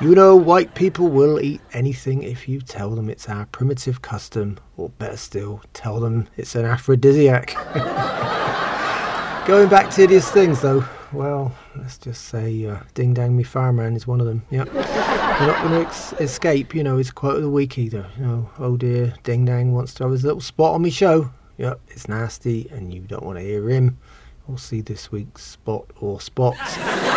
you 0.00 0.14
know, 0.14 0.36
white 0.36 0.74
people 0.74 1.08
will 1.08 1.40
eat 1.40 1.60
anything 1.72 2.22
if 2.22 2.48
you 2.48 2.60
tell 2.60 2.90
them 2.90 3.08
it's 3.08 3.28
our 3.28 3.46
primitive 3.46 4.02
custom, 4.02 4.58
or 4.76 4.90
better 4.90 5.16
still, 5.16 5.62
tell 5.72 6.00
them 6.00 6.28
it's 6.36 6.54
an 6.54 6.64
aphrodisiac. 6.64 7.54
Going 9.46 9.68
back 9.68 9.90
to 9.90 10.00
hideous 10.00 10.30
things, 10.30 10.60
though, 10.60 10.84
well, 11.16 11.54
let's 11.74 11.98
just 11.98 12.26
say 12.26 12.64
uh, 12.66 12.78
Ding 12.94 13.14
Dang 13.14 13.36
Me 13.36 13.42
Fireman 13.42 13.96
is 13.96 14.06
one 14.06 14.20
of 14.20 14.26
them. 14.26 14.44
Yep. 14.50 14.72
You're 14.72 14.82
not 14.82 15.62
going 15.62 15.82
to 15.82 15.86
ex- 15.86 16.12
escape, 16.14 16.74
you 16.74 16.82
know, 16.82 16.98
his 16.98 17.10
quote 17.10 17.36
of 17.36 17.42
the 17.42 17.50
week 17.50 17.78
either. 17.78 18.06
You 18.18 18.26
know, 18.26 18.50
oh 18.58 18.76
dear, 18.76 19.14
Ding 19.24 19.44
Dang 19.44 19.72
wants 19.72 19.94
to 19.94 20.04
have 20.04 20.12
his 20.12 20.24
little 20.24 20.40
spot 20.40 20.74
on 20.74 20.82
me 20.82 20.90
show. 20.90 21.30
Yep, 21.58 21.80
it's 21.88 22.08
nasty 22.08 22.68
and 22.70 22.92
you 22.92 23.00
don't 23.00 23.24
want 23.24 23.38
to 23.38 23.44
hear 23.44 23.68
him 23.70 23.98
or 24.46 24.58
see 24.58 24.82
this 24.82 25.10
week's 25.10 25.42
spot 25.42 25.86
or 26.00 26.20
spots. 26.20 26.74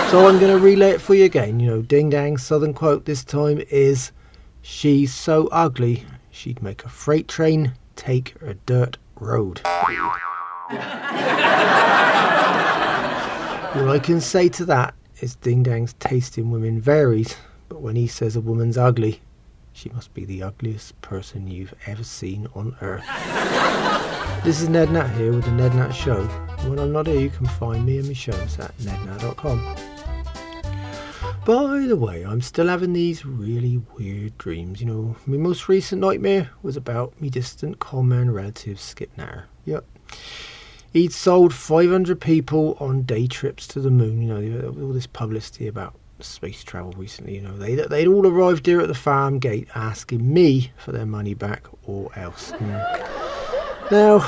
so 0.10 0.28
I'm 0.28 0.40
going 0.40 0.56
to 0.56 0.58
relay 0.58 0.92
it 0.92 1.02
for 1.02 1.14
you 1.14 1.26
again. 1.26 1.60
You 1.60 1.70
know, 1.70 1.82
Ding 1.82 2.10
Dang's 2.10 2.44
southern 2.44 2.74
quote 2.74 3.06
this 3.06 3.24
time 3.24 3.62
is 3.70 4.12
She's 4.62 5.14
so 5.14 5.48
ugly, 5.52 6.06
she'd 6.32 6.62
make 6.62 6.86
a 6.86 6.90
freight 6.90 7.28
train 7.28 7.74
take 7.96 8.36
a 8.42 8.54
dirt 8.54 8.98
road. 9.20 9.62
All 13.76 13.92
I 13.92 14.00
can 14.00 14.20
say 14.20 14.50
to 14.50 14.66
that 14.66 14.96
is 15.22 15.36
Ding 15.36 15.62
Dang's 15.62 15.94
taste 15.94 16.40
in 16.40 16.50
women 16.50 16.82
varies, 16.82 17.36
but 17.68 17.82
when 17.82 17.96
he 17.96 18.08
says 18.08 18.36
a 18.36 18.42
woman's 18.42 18.80
ugly, 18.80 19.22
she 19.74 19.90
must 19.90 20.12
be 20.16 20.26
the 20.26 20.42
ugliest 20.42 21.00
person 21.02 21.48
you've 21.48 21.76
ever 21.86 22.04
seen 22.04 22.48
on 22.56 22.76
earth. 22.82 23.06
this 24.44 24.60
is 24.60 24.70
Ned 24.70 24.92
Nat 24.92 25.10
here 25.10 25.32
with 25.32 25.46
the 25.46 25.52
Ned 25.52 25.76
Nat 25.76 25.92
Show. 25.92 26.24
when 26.68 26.80
I'm 26.80 26.92
not 26.92 27.06
here, 27.06 27.20
you 27.20 27.30
can 27.30 27.46
find 27.46 27.86
me 27.86 28.00
and 28.00 28.08
my 28.08 28.14
shows 28.14 28.58
at 28.60 28.76
nednat.com. 28.80 29.76
By 31.46 31.86
the 31.86 31.96
way, 31.96 32.24
I'm 32.24 32.42
still 32.42 32.68
having 32.70 32.94
these 32.94 33.24
really 33.24 33.84
weird 33.98 34.36
dreams. 34.40 34.82
You 34.82 34.88
know, 34.88 35.16
my 35.28 35.38
most 35.38 35.70
recent 35.70 36.02
nightmare 36.02 36.50
was 36.64 36.76
about 36.76 37.22
me 37.22 37.30
distant 37.30 37.78
conman 37.78 38.32
relative 38.32 38.80
Skip 38.80 39.16
Natter. 39.16 39.46
Yep. 39.66 39.86
He'd 40.92 41.14
sold 41.14 41.54
500 41.54 42.20
people 42.20 42.76
on 42.80 43.04
day 43.04 43.28
trips 43.28 43.68
to 43.68 43.80
the 43.80 43.92
moon. 43.92 44.22
You 44.22 44.28
know, 44.28 44.76
all 44.82 44.94
this 44.94 45.08
publicity 45.08 45.68
about 45.68 45.94
space 46.20 46.64
travel 46.64 46.94
recently. 46.94 47.36
You 47.36 47.42
know, 47.42 47.58
they 47.58 47.76
they'd 47.76 48.08
all 48.08 48.26
arrived 48.26 48.66
here 48.66 48.82
at 48.82 48.88
the 48.88 48.96
farm 48.96 49.40
gate 49.40 49.68
asking 49.76 50.34
me 50.34 50.72
for 50.78 50.92
their 50.92 51.06
money 51.06 51.34
back 51.34 51.66
or 51.84 52.12
else. 52.18 52.52
Mm. 52.54 53.92
Now, 53.92 54.20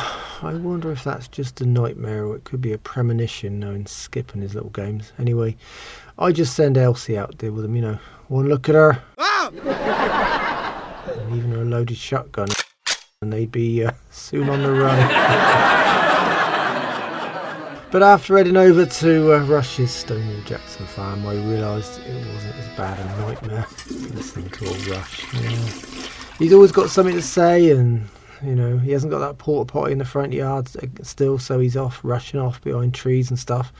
I 0.41 0.53
wonder 0.55 0.91
if 0.91 1.03
that's 1.03 1.27
just 1.27 1.61
a 1.61 1.65
nightmare 1.65 2.25
or 2.25 2.35
it 2.35 2.43
could 2.45 2.61
be 2.61 2.73
a 2.73 2.77
premonition 2.77 3.59
knowing 3.59 3.85
Skip 3.85 4.33
and 4.33 4.41
his 4.41 4.55
little 4.55 4.71
games. 4.71 5.13
Anyway, 5.19 5.55
I 6.17 6.31
just 6.31 6.55
send 6.55 6.77
Elsie 6.77 7.17
out 7.17 7.37
there 7.39 7.51
with 7.51 7.63
them, 7.63 7.75
you 7.75 7.81
know. 7.81 7.99
One 8.27 8.47
look 8.47 8.69
at 8.69 8.75
her. 8.75 9.03
Ah! 9.17 9.51
and 11.07 11.37
even 11.37 11.51
her 11.51 11.65
loaded 11.65 11.97
shotgun. 11.97 12.47
And 13.21 13.31
they'd 13.31 13.51
be 13.51 13.85
uh, 13.85 13.91
soon 14.09 14.49
on 14.49 14.63
the 14.63 14.71
run. 14.71 15.87
but 17.91 18.03
after 18.03 18.37
heading 18.37 18.57
over 18.57 18.85
to 18.85 19.33
uh, 19.33 19.45
Rush's 19.45 19.91
Stonewall 19.91 20.41
Jackson 20.45 20.85
farm, 20.85 21.25
I 21.25 21.33
realised 21.33 21.99
it 21.99 22.33
wasn't 22.33 22.55
as 22.55 22.77
bad 22.77 22.99
a 22.99 23.21
nightmare 23.21 23.67
listening 24.13 24.49
to 24.49 24.67
old 24.67 24.87
Rush. 24.87 25.33
Yeah. 25.33 25.69
He's 26.39 26.53
always 26.53 26.71
got 26.71 26.89
something 26.89 27.15
to 27.15 27.21
say 27.21 27.71
and 27.71 28.07
you 28.43 28.55
know, 28.55 28.77
he 28.77 28.91
hasn't 28.91 29.11
got 29.11 29.19
that 29.19 29.37
porta 29.37 29.71
potty 29.71 29.91
in 29.91 29.99
the 29.99 30.05
front 30.05 30.33
yard 30.33 30.67
still, 31.03 31.37
so 31.37 31.59
he's 31.59 31.77
off 31.77 31.99
rushing 32.03 32.39
off 32.39 32.61
behind 32.61 32.93
trees 32.93 33.29
and 33.29 33.37
stuff. 33.37 33.71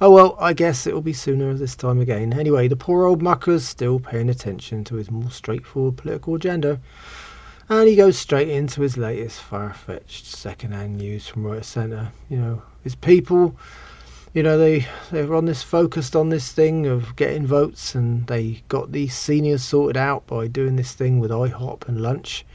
Oh 0.00 0.10
well, 0.10 0.36
I 0.40 0.52
guess 0.54 0.86
it'll 0.86 1.02
be 1.02 1.12
sooner 1.12 1.54
this 1.54 1.76
time 1.76 2.00
again. 2.00 2.32
Anyway, 2.32 2.68
the 2.68 2.76
poor 2.76 3.06
old 3.06 3.22
mucker's 3.22 3.64
still 3.64 4.00
paying 4.00 4.28
attention 4.28 4.82
to 4.84 4.96
his 4.96 5.10
more 5.10 5.30
straightforward 5.30 5.96
political 5.96 6.34
agenda. 6.34 6.80
And 7.70 7.86
he 7.86 7.96
goes 7.96 8.16
straight 8.18 8.48
into 8.48 8.80
his 8.80 8.96
latest 8.96 9.40
far-fetched 9.42 10.24
second-hand 10.24 10.96
news 10.96 11.28
from 11.28 11.46
right 11.46 11.64
centre. 11.64 12.12
You 12.30 12.38
know, 12.38 12.62
his 12.88 12.94
people, 12.94 13.54
you 14.32 14.42
know, 14.42 14.56
they 14.56 14.86
they're 15.10 15.34
on 15.34 15.44
this 15.44 15.62
focused 15.62 16.16
on 16.16 16.30
this 16.30 16.52
thing 16.52 16.86
of 16.86 17.14
getting 17.16 17.46
votes, 17.46 17.94
and 17.94 18.26
they 18.28 18.62
got 18.68 18.92
these 18.92 19.14
seniors 19.14 19.62
sorted 19.62 19.98
out 19.98 20.26
by 20.26 20.46
doing 20.46 20.76
this 20.76 20.92
thing 20.92 21.20
with 21.20 21.30
IHOP 21.30 21.86
and 21.86 22.00
lunch 22.00 22.46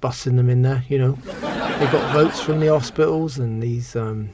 bussing 0.00 0.36
them 0.36 0.48
in 0.48 0.62
there. 0.62 0.84
You 0.88 0.98
know, 0.98 1.12
they 1.12 1.90
got 1.90 2.12
votes 2.12 2.40
from 2.40 2.60
the 2.60 2.68
hospitals 2.68 3.38
and 3.38 3.62
these 3.62 3.96
um, 3.96 4.30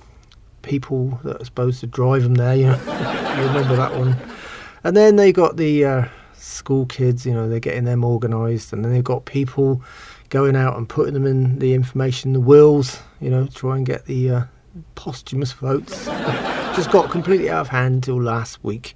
people 0.62 1.18
that 1.24 1.40
are 1.40 1.44
supposed 1.44 1.80
to 1.80 1.86
drive 1.86 2.22
them 2.22 2.34
there. 2.34 2.54
You 2.54 2.66
know, 2.66 2.78
remember 3.46 3.76
that 3.76 3.96
one. 3.96 4.16
And 4.84 4.96
then 4.96 5.16
they 5.16 5.32
got 5.32 5.56
the 5.56 5.84
uh, 5.84 6.04
school 6.34 6.86
kids. 6.86 7.26
You 7.26 7.32
know, 7.34 7.48
they're 7.48 7.60
getting 7.60 7.84
them 7.84 8.04
organised, 8.04 8.72
and 8.72 8.84
then 8.84 8.92
they've 8.92 9.02
got 9.02 9.24
people 9.24 9.82
going 10.28 10.56
out 10.56 10.76
and 10.76 10.88
putting 10.88 11.14
them 11.14 11.26
in 11.26 11.58
the 11.58 11.74
information, 11.74 12.32
the 12.32 12.40
wills. 12.40 13.00
You 13.20 13.30
know, 13.30 13.46
try 13.46 13.76
and 13.76 13.86
get 13.86 14.04
the 14.04 14.30
uh, 14.30 14.42
posthumous 14.94 15.52
votes. 15.52 16.06
Just 16.76 16.90
got 16.90 17.10
completely 17.10 17.48
out 17.48 17.62
of 17.62 17.68
hand 17.68 18.02
till 18.04 18.20
last 18.20 18.62
week 18.62 18.94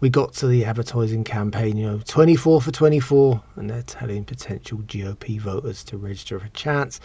we 0.00 0.08
got 0.08 0.32
to 0.34 0.46
the 0.46 0.64
advertising 0.64 1.24
campaign, 1.24 1.76
you 1.76 1.86
know, 1.86 2.00
24 2.06 2.62
for 2.62 2.70
24, 2.70 3.42
and 3.56 3.68
they're 3.68 3.82
telling 3.82 4.24
potential 4.24 4.78
GOP 4.78 5.40
voters 5.40 5.82
to 5.84 5.98
register 5.98 6.38
for 6.38 6.46
a 6.46 6.50
chance 6.50 7.00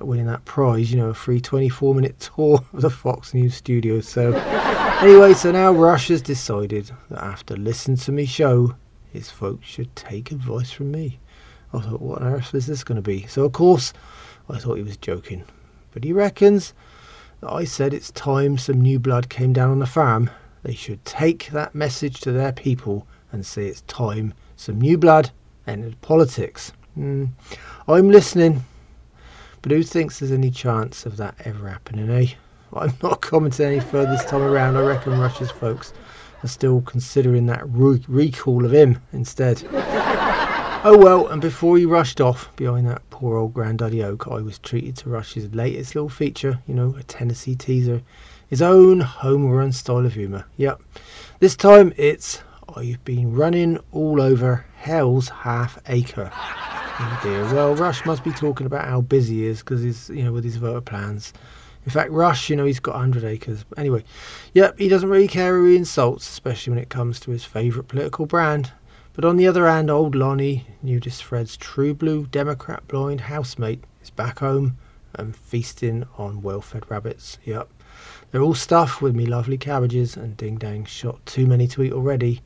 at 0.00 0.06
winning 0.06 0.26
that 0.26 0.44
prize, 0.44 0.90
you 0.90 0.98
know, 0.98 1.10
a 1.10 1.14
free 1.14 1.40
24 1.40 1.94
minute 1.94 2.18
tour 2.18 2.64
of 2.72 2.80
the 2.80 2.90
Fox 2.90 3.34
News 3.34 3.54
studios. 3.54 4.08
So, 4.08 4.32
anyway, 5.02 5.34
so 5.34 5.52
now 5.52 5.72
Rush 5.72 6.08
has 6.08 6.22
decided 6.22 6.90
that 7.10 7.22
after 7.22 7.56
listening 7.56 7.98
to 7.98 8.12
me 8.12 8.24
show, 8.24 8.74
his 9.12 9.30
folks 9.30 9.66
should 9.66 9.94
take 9.94 10.30
advice 10.30 10.70
from 10.70 10.90
me. 10.90 11.18
I 11.74 11.80
thought, 11.80 12.00
what 12.00 12.22
on 12.22 12.28
earth 12.32 12.54
is 12.54 12.66
this 12.66 12.84
going 12.84 12.96
to 12.96 13.02
be? 13.02 13.26
So, 13.26 13.44
of 13.44 13.52
course, 13.52 13.92
I 14.48 14.58
thought 14.58 14.76
he 14.76 14.82
was 14.82 14.96
joking. 14.96 15.44
But 15.90 16.04
he 16.04 16.12
reckons 16.12 16.72
that 17.40 17.52
I 17.52 17.64
said 17.64 17.94
it's 17.94 18.10
time 18.10 18.58
some 18.58 18.80
new 18.80 18.98
blood 18.98 19.28
came 19.28 19.52
down 19.52 19.70
on 19.70 19.78
the 19.78 19.86
farm 19.86 20.30
they 20.62 20.74
should 20.74 21.04
take 21.04 21.48
that 21.50 21.74
message 21.74 22.20
to 22.20 22.32
their 22.32 22.52
people 22.52 23.06
and 23.32 23.44
say 23.46 23.66
it's 23.66 23.82
time 23.82 24.34
some 24.56 24.80
new 24.80 24.98
blood 24.98 25.30
entered 25.66 26.00
politics. 26.00 26.72
Mm, 26.98 27.30
I'm 27.86 28.10
listening, 28.10 28.64
but 29.62 29.70
who 29.70 29.82
thinks 29.82 30.18
there's 30.18 30.32
any 30.32 30.50
chance 30.50 31.06
of 31.06 31.16
that 31.18 31.36
ever 31.44 31.68
happening, 31.68 32.10
eh? 32.10 32.34
I'm 32.72 32.92
not 33.02 33.20
commenting 33.22 33.66
any 33.66 33.80
further 33.80 34.10
this 34.10 34.24
time 34.24 34.42
around. 34.42 34.76
I 34.76 34.80
reckon 34.80 35.18
Rush's 35.18 35.50
folks 35.50 35.92
are 36.42 36.48
still 36.48 36.80
considering 36.82 37.46
that 37.46 37.68
re- 37.68 38.04
recall 38.08 38.64
of 38.64 38.72
him 38.72 39.00
instead. 39.12 39.62
Oh 40.84 40.98
well, 40.98 41.26
and 41.28 41.40
before 41.40 41.78
he 41.78 41.84
rushed 41.84 42.20
off 42.20 42.54
behind 42.56 42.86
that 42.86 43.08
poor 43.10 43.36
old 43.36 43.54
Granddaddy 43.54 44.02
Oak, 44.02 44.28
I 44.28 44.40
was 44.40 44.58
treated 44.58 44.96
to 44.98 45.10
Rush's 45.10 45.54
latest 45.54 45.94
little 45.94 46.08
feature, 46.08 46.60
you 46.66 46.74
know, 46.74 46.94
a 46.98 47.02
Tennessee 47.02 47.54
teaser 47.54 48.02
his 48.48 48.62
own 48.62 49.00
home 49.00 49.46
run 49.46 49.72
style 49.72 50.04
of 50.04 50.14
humour. 50.14 50.46
Yep. 50.56 50.82
This 51.38 51.56
time 51.56 51.92
it's 51.96 52.42
I've 52.74 53.02
been 53.04 53.34
running 53.34 53.78
all 53.92 54.20
over 54.20 54.64
hell's 54.76 55.28
half 55.28 55.78
acre. 55.86 56.30
Oh 56.34 57.20
dear. 57.22 57.44
Well, 57.54 57.76
Rush 57.76 58.04
must 58.04 58.24
be 58.24 58.32
talking 58.32 58.66
about 58.66 58.86
how 58.86 59.02
busy 59.02 59.36
he 59.36 59.46
is 59.46 59.60
because 59.60 59.82
he's, 59.82 60.10
you 60.10 60.24
know, 60.24 60.32
with 60.32 60.44
his 60.44 60.56
voter 60.56 60.80
plans. 60.80 61.32
In 61.84 61.92
fact, 61.92 62.10
Rush, 62.10 62.50
you 62.50 62.56
know, 62.56 62.64
he's 62.64 62.80
got 62.80 62.96
100 62.96 63.24
acres. 63.24 63.64
Anyway, 63.76 64.02
yep, 64.52 64.78
he 64.78 64.88
doesn't 64.88 65.08
really 65.08 65.28
care 65.28 65.56
who 65.56 65.66
he 65.66 65.76
insults, 65.76 66.28
especially 66.28 66.72
when 66.72 66.82
it 66.82 66.90
comes 66.90 67.20
to 67.20 67.30
his 67.30 67.44
favourite 67.44 67.88
political 67.88 68.26
brand. 68.26 68.72
But 69.18 69.24
on 69.24 69.36
the 69.36 69.48
other 69.48 69.66
hand, 69.66 69.90
old 69.90 70.14
Lonnie, 70.14 70.64
nudist 70.80 71.24
Fred's 71.24 71.56
true 71.56 71.92
blue 71.92 72.26
Democrat 72.26 72.86
blind 72.86 73.22
housemate, 73.22 73.82
is 74.00 74.10
back 74.10 74.38
home 74.38 74.78
and 75.12 75.34
feasting 75.34 76.06
on 76.16 76.40
well 76.40 76.60
fed 76.60 76.88
rabbits. 76.88 77.36
Yep. 77.44 77.68
They're 78.30 78.42
all 78.42 78.54
stuffed 78.54 79.02
with 79.02 79.16
me 79.16 79.26
lovely 79.26 79.58
cabbages, 79.58 80.16
and 80.16 80.36
ding 80.36 80.56
dang 80.56 80.84
shot 80.84 81.26
too 81.26 81.48
many 81.48 81.66
to 81.66 81.82
eat 81.82 81.92
already. 81.92 82.42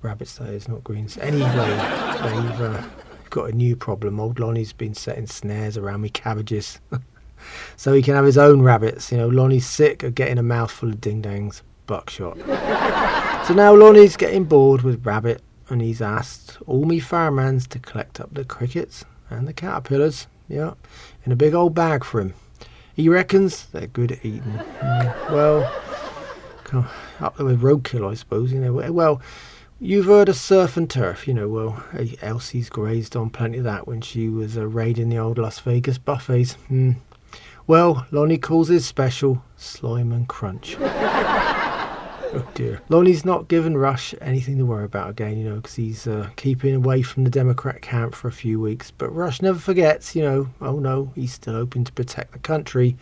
Rabbits, 0.00 0.38
that 0.38 0.48
is, 0.48 0.66
not 0.66 0.82
greens. 0.82 1.18
Anyway, 1.18 1.44
they've 1.50 2.60
uh, 2.62 2.82
got 3.28 3.50
a 3.50 3.54
new 3.54 3.76
problem. 3.76 4.18
Old 4.18 4.40
Lonnie's 4.40 4.72
been 4.72 4.94
setting 4.94 5.26
snares 5.26 5.76
around 5.76 6.00
me 6.00 6.08
cabbages. 6.08 6.80
so 7.76 7.92
he 7.92 8.00
can 8.00 8.14
have 8.14 8.24
his 8.24 8.38
own 8.38 8.62
rabbits. 8.62 9.12
You 9.12 9.18
know, 9.18 9.28
Lonnie's 9.28 9.66
sick 9.66 10.02
of 10.04 10.14
getting 10.14 10.38
a 10.38 10.42
mouthful 10.42 10.88
of 10.88 11.02
ding 11.02 11.20
dangs. 11.20 11.62
Buckshot. 11.84 12.38
so 13.46 13.52
now 13.52 13.74
Lonnie's 13.74 14.16
getting 14.16 14.44
bored 14.44 14.80
with 14.80 15.04
rabbit, 15.04 15.42
and 15.70 15.80
he's 15.80 16.02
asked 16.02 16.58
all 16.66 16.84
me 16.84 16.98
farmhands 16.98 17.66
to 17.68 17.78
collect 17.78 18.20
up 18.20 18.32
the 18.32 18.44
crickets 18.44 19.04
and 19.30 19.46
the 19.46 19.52
caterpillars, 19.52 20.26
yeah, 20.48 20.74
in 21.24 21.32
a 21.32 21.36
big 21.36 21.54
old 21.54 21.74
bag 21.74 22.04
for 22.04 22.20
him. 22.20 22.34
He 22.94 23.08
reckons 23.08 23.66
they're 23.66 23.86
good 23.86 24.12
at 24.12 24.24
eating. 24.24 24.60
Mm, 24.80 25.30
well, 25.30 25.72
up 27.20 27.36
there 27.36 27.46
with 27.46 27.62
roadkill, 27.62 28.10
I 28.10 28.14
suppose. 28.14 28.52
You 28.52 28.60
know. 28.60 28.72
Well, 28.72 29.22
you've 29.80 30.06
heard 30.06 30.28
of 30.28 30.36
surf 30.36 30.76
and 30.76 30.90
turf. 30.90 31.28
You 31.28 31.34
know. 31.34 31.48
Well, 31.48 31.84
Elsie's 32.22 32.68
grazed 32.68 33.16
on 33.16 33.30
plenty 33.30 33.58
of 33.58 33.64
that 33.64 33.86
when 33.86 34.00
she 34.00 34.28
was 34.28 34.56
uh, 34.58 34.66
raiding 34.66 35.08
the 35.08 35.18
old 35.18 35.38
Las 35.38 35.60
Vegas 35.60 35.98
buffets. 35.98 36.56
Mm. 36.70 36.96
Well, 37.66 38.06
Lonnie 38.10 38.38
calls 38.38 38.68
his 38.68 38.86
special 38.86 39.44
slime 39.56 40.10
and 40.10 40.26
crunch. 40.26 40.76
Oh 42.34 42.46
dear. 42.54 42.82
Lonnie's 42.88 43.24
not 43.24 43.48
given 43.48 43.76
Rush 43.76 44.14
anything 44.20 44.58
to 44.58 44.66
worry 44.66 44.84
about 44.84 45.10
again, 45.10 45.38
you 45.38 45.48
know, 45.48 45.56
because 45.56 45.74
he's 45.74 46.06
uh, 46.06 46.28
keeping 46.36 46.74
away 46.74 47.02
from 47.02 47.24
the 47.24 47.30
Democrat 47.30 47.80
camp 47.80 48.14
for 48.14 48.28
a 48.28 48.32
few 48.32 48.60
weeks. 48.60 48.90
But 48.90 49.14
Rush 49.14 49.40
never 49.40 49.58
forgets, 49.58 50.14
you 50.14 50.22
know, 50.22 50.48
oh 50.60 50.78
no, 50.78 51.10
he's 51.14 51.32
still 51.32 51.54
hoping 51.54 51.84
to 51.84 51.92
protect 51.92 52.32
the 52.32 52.38
country 52.38 52.96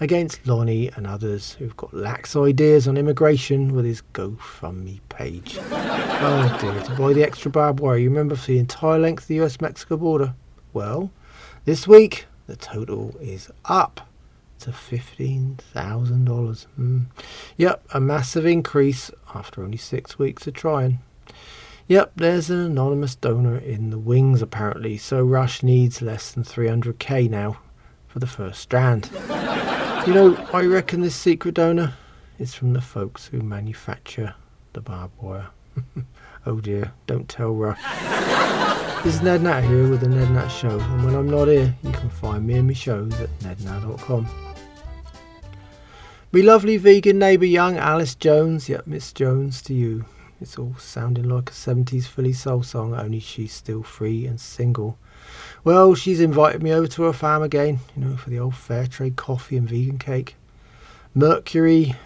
against 0.00 0.44
Lonnie 0.48 0.90
and 0.96 1.06
others 1.06 1.52
who've 1.52 1.76
got 1.76 1.94
lax 1.94 2.34
ideas 2.34 2.88
on 2.88 2.96
immigration 2.96 3.72
with 3.72 3.84
his 3.84 4.02
GoFundMe 4.14 4.98
page. 5.08 5.58
oh 5.70 6.58
dear, 6.60 6.82
to 6.82 6.94
buy 7.00 7.12
the 7.12 7.22
extra 7.22 7.50
barbed 7.50 7.78
wire, 7.78 7.98
you 7.98 8.08
remember 8.10 8.34
for 8.34 8.48
the 8.48 8.58
entire 8.58 8.98
length 8.98 9.24
of 9.24 9.28
the 9.28 9.40
US 9.42 9.60
Mexico 9.60 9.96
border? 9.96 10.34
Well, 10.72 11.12
this 11.66 11.86
week 11.86 12.26
the 12.48 12.56
total 12.56 13.14
is 13.20 13.48
up 13.66 14.08
to 14.62 14.70
$15,000. 14.70 16.66
Mm. 16.78 17.06
Yep, 17.56 17.84
a 17.92 18.00
massive 18.00 18.46
increase 18.46 19.10
after 19.34 19.62
only 19.62 19.76
six 19.76 20.18
weeks 20.18 20.46
of 20.46 20.54
trying. 20.54 21.00
Yep, 21.88 22.12
there's 22.16 22.48
an 22.48 22.60
anonymous 22.60 23.16
donor 23.16 23.58
in 23.58 23.90
the 23.90 23.98
wings 23.98 24.40
apparently, 24.40 24.96
so 24.96 25.22
Rush 25.24 25.62
needs 25.62 26.00
less 26.00 26.30
than 26.32 26.44
300k 26.44 27.28
now 27.28 27.58
for 28.06 28.20
the 28.20 28.26
first 28.26 28.60
strand. 28.60 29.10
you 30.06 30.14
know, 30.14 30.36
I 30.52 30.64
reckon 30.64 31.00
this 31.00 31.16
secret 31.16 31.56
donor 31.56 31.94
is 32.38 32.54
from 32.54 32.72
the 32.72 32.80
folks 32.80 33.26
who 33.26 33.40
manufacture 33.40 34.34
the 34.74 34.80
barbed 34.80 35.20
wire. 35.20 35.48
oh 36.46 36.60
dear, 36.60 36.92
don't 37.06 37.28
tell 37.28 37.52
Rush. 37.52 37.80
This 39.02 39.16
is 39.16 39.22
Ned 39.22 39.42
Nat 39.42 39.62
here 39.62 39.88
with 39.88 40.02
the 40.02 40.08
Ned 40.08 40.30
Nat 40.30 40.46
Show, 40.46 40.78
and 40.78 41.04
when 41.04 41.16
I'm 41.16 41.28
not 41.28 41.48
here, 41.48 41.74
you 41.82 41.90
can 41.90 42.08
find 42.08 42.46
me 42.46 42.54
and 42.54 42.68
my 42.68 42.72
shows 42.72 43.12
at 43.20 43.36
nednat.com. 43.40 44.51
Me 46.34 46.40
lovely 46.40 46.78
vegan 46.78 47.18
neighbour, 47.18 47.44
young 47.44 47.76
Alice 47.76 48.14
Jones. 48.14 48.66
Yep, 48.66 48.86
Miss 48.86 49.12
Jones 49.12 49.60
to 49.60 49.74
you. 49.74 50.06
It's 50.40 50.58
all 50.58 50.74
sounding 50.78 51.28
like 51.28 51.50
a 51.50 51.52
70s 51.52 52.06
Philly 52.06 52.32
soul 52.32 52.62
song, 52.62 52.94
only 52.94 53.20
she's 53.20 53.52
still 53.52 53.82
free 53.82 54.24
and 54.24 54.40
single. 54.40 54.96
Well, 55.62 55.94
she's 55.94 56.20
invited 56.20 56.62
me 56.62 56.72
over 56.72 56.86
to 56.86 57.02
her 57.02 57.12
farm 57.12 57.42
again, 57.42 57.80
you 57.94 58.02
know, 58.02 58.16
for 58.16 58.30
the 58.30 58.38
old 58.38 58.54
fair 58.54 58.86
trade 58.86 59.16
coffee 59.16 59.58
and 59.58 59.68
vegan 59.68 59.98
cake. 59.98 60.36
Mercury 61.14 61.96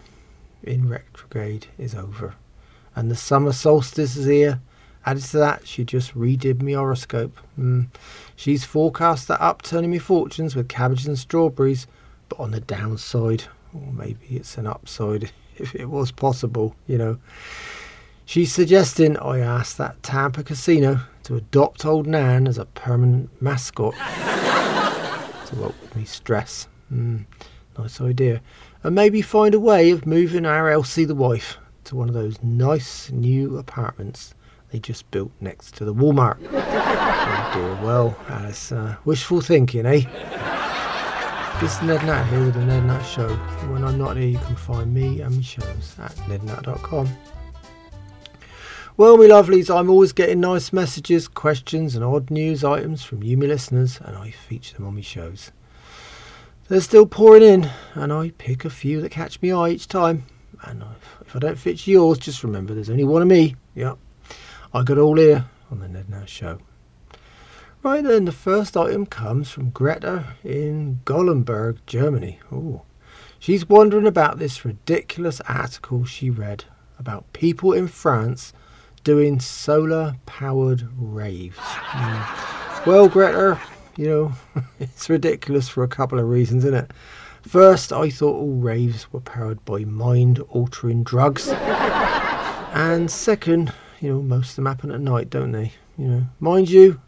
in 0.64 0.88
retrograde 0.88 1.68
is 1.78 1.94
over, 1.94 2.34
and 2.96 3.08
the 3.08 3.14
summer 3.14 3.52
solstice 3.52 4.16
is 4.16 4.26
here. 4.26 4.60
Added 5.04 5.22
to 5.22 5.38
that, 5.38 5.68
she 5.68 5.84
just 5.84 6.16
redid 6.16 6.62
my 6.62 6.72
horoscope. 6.72 7.36
Mm. 7.56 7.86
She's 8.34 8.64
forecast 8.64 9.28
that 9.28 9.40
upturning 9.40 9.92
me 9.92 10.00
fortunes 10.00 10.56
with 10.56 10.66
cabbages 10.66 11.06
and 11.06 11.16
strawberries, 11.16 11.86
but 12.28 12.40
on 12.40 12.50
the 12.50 12.58
downside, 12.58 13.44
or 13.84 13.92
maybe 13.92 14.26
it's 14.30 14.58
an 14.58 14.66
upside 14.66 15.30
if 15.56 15.74
it 15.74 15.86
was 15.86 16.10
possible, 16.10 16.74
you 16.86 16.98
know. 16.98 17.18
She's 18.24 18.52
suggesting 18.52 19.16
I 19.18 19.38
ask 19.38 19.76
that 19.76 20.02
Tampa 20.02 20.42
casino 20.42 21.00
to 21.24 21.36
adopt 21.36 21.84
old 21.84 22.06
Nan 22.06 22.48
as 22.48 22.58
a 22.58 22.64
permanent 22.64 23.30
mascot 23.40 23.94
to 23.94 25.56
help 25.56 25.80
with 25.80 25.94
me 25.94 26.04
stress. 26.04 26.66
Mm, 26.92 27.24
nice 27.78 28.00
idea. 28.00 28.40
And 28.82 28.94
maybe 28.94 29.22
find 29.22 29.54
a 29.54 29.60
way 29.60 29.90
of 29.90 30.06
moving 30.06 30.44
our 30.44 30.68
Elsie 30.68 31.04
the 31.04 31.14
wife 31.14 31.58
to 31.84 31.94
one 31.94 32.08
of 32.08 32.14
those 32.14 32.42
nice 32.42 33.10
new 33.12 33.58
apartments 33.58 34.34
they 34.70 34.80
just 34.80 35.08
built 35.10 35.30
next 35.40 35.76
to 35.76 35.84
the 35.84 35.94
Walmart. 35.94 36.38
oh 36.52 37.50
dear, 37.54 37.86
well, 37.86 38.16
Alice, 38.28 38.72
uh, 38.72 38.96
wishful 39.04 39.40
thinking, 39.40 39.86
eh? 39.86 40.02
This 41.58 41.74
is 41.76 41.82
Ned 41.82 42.04
Nat 42.04 42.24
here 42.24 42.44
with 42.44 42.52
the 42.52 42.66
Ned 42.66 42.84
Nat 42.84 43.02
Show. 43.02 43.28
When 43.70 43.82
I'm 43.82 43.96
not 43.96 44.18
here, 44.18 44.28
you 44.28 44.38
can 44.38 44.56
find 44.56 44.92
me 44.92 45.22
and 45.22 45.36
my 45.36 45.42
shows 45.42 45.96
at 45.98 46.14
nednat.com. 46.28 47.08
Well, 48.98 49.16
my 49.16 49.24
lovelies, 49.24 49.74
I'm 49.74 49.88
always 49.88 50.12
getting 50.12 50.40
nice 50.40 50.70
messages, 50.70 51.28
questions, 51.28 51.94
and 51.94 52.04
odd 52.04 52.30
news 52.30 52.62
items 52.62 53.04
from 53.04 53.22
you, 53.22 53.38
my 53.38 53.46
listeners, 53.46 53.98
and 54.04 54.18
I 54.18 54.32
feature 54.32 54.76
them 54.76 54.86
on 54.86 54.96
my 54.96 55.00
shows. 55.00 55.50
They're 56.68 56.82
still 56.82 57.06
pouring 57.06 57.42
in, 57.42 57.70
and 57.94 58.12
I 58.12 58.32
pick 58.36 58.66
a 58.66 58.70
few 58.70 59.00
that 59.00 59.10
catch 59.12 59.40
my 59.40 59.52
eye 59.52 59.70
each 59.70 59.88
time. 59.88 60.26
And 60.60 60.84
if 61.22 61.34
I 61.34 61.38
don't 61.38 61.58
feature 61.58 61.90
yours, 61.90 62.18
just 62.18 62.44
remember 62.44 62.74
there's 62.74 62.90
only 62.90 63.04
one 63.04 63.22
of 63.22 63.28
me. 63.28 63.56
Yep, 63.74 63.96
I 64.74 64.82
got 64.82 64.98
all 64.98 65.16
here 65.16 65.46
on 65.70 65.80
the 65.80 65.88
Ned 65.88 66.10
Nat 66.10 66.28
Show. 66.28 66.58
Right 67.86 68.02
then, 68.02 68.24
the 68.24 68.32
first 68.32 68.76
item 68.76 69.06
comes 69.06 69.48
from 69.48 69.70
Greta 69.70 70.34
in 70.42 71.02
Gollenberg, 71.04 71.78
Germany. 71.86 72.40
Ooh. 72.52 72.82
She's 73.38 73.68
wondering 73.68 74.08
about 74.08 74.40
this 74.40 74.64
ridiculous 74.64 75.40
article 75.42 76.04
she 76.04 76.28
read 76.28 76.64
about 76.98 77.32
people 77.32 77.72
in 77.72 77.86
France 77.86 78.52
doing 79.04 79.38
solar 79.38 80.16
powered 80.26 80.88
raves. 80.98 81.58
Mm. 81.58 82.86
Well, 82.86 83.08
Greta, 83.08 83.60
you 83.96 84.08
know, 84.08 84.62
it's 84.80 85.08
ridiculous 85.08 85.68
for 85.68 85.84
a 85.84 85.88
couple 85.88 86.18
of 86.18 86.28
reasons, 86.28 86.64
isn't 86.64 86.76
it? 86.76 86.90
First, 87.42 87.92
I 87.92 88.10
thought 88.10 88.34
all 88.34 88.56
raves 88.56 89.12
were 89.12 89.20
powered 89.20 89.64
by 89.64 89.84
mind 89.84 90.40
altering 90.48 91.04
drugs. 91.04 91.46
and 92.72 93.08
second, 93.08 93.72
you 94.00 94.08
know, 94.08 94.22
most 94.22 94.50
of 94.50 94.56
them 94.56 94.66
happen 94.66 94.90
at 94.90 95.00
night, 95.00 95.30
don't 95.30 95.52
they? 95.52 95.70
You 95.96 96.08
know, 96.08 96.26
mind 96.40 96.68
you, 96.68 97.00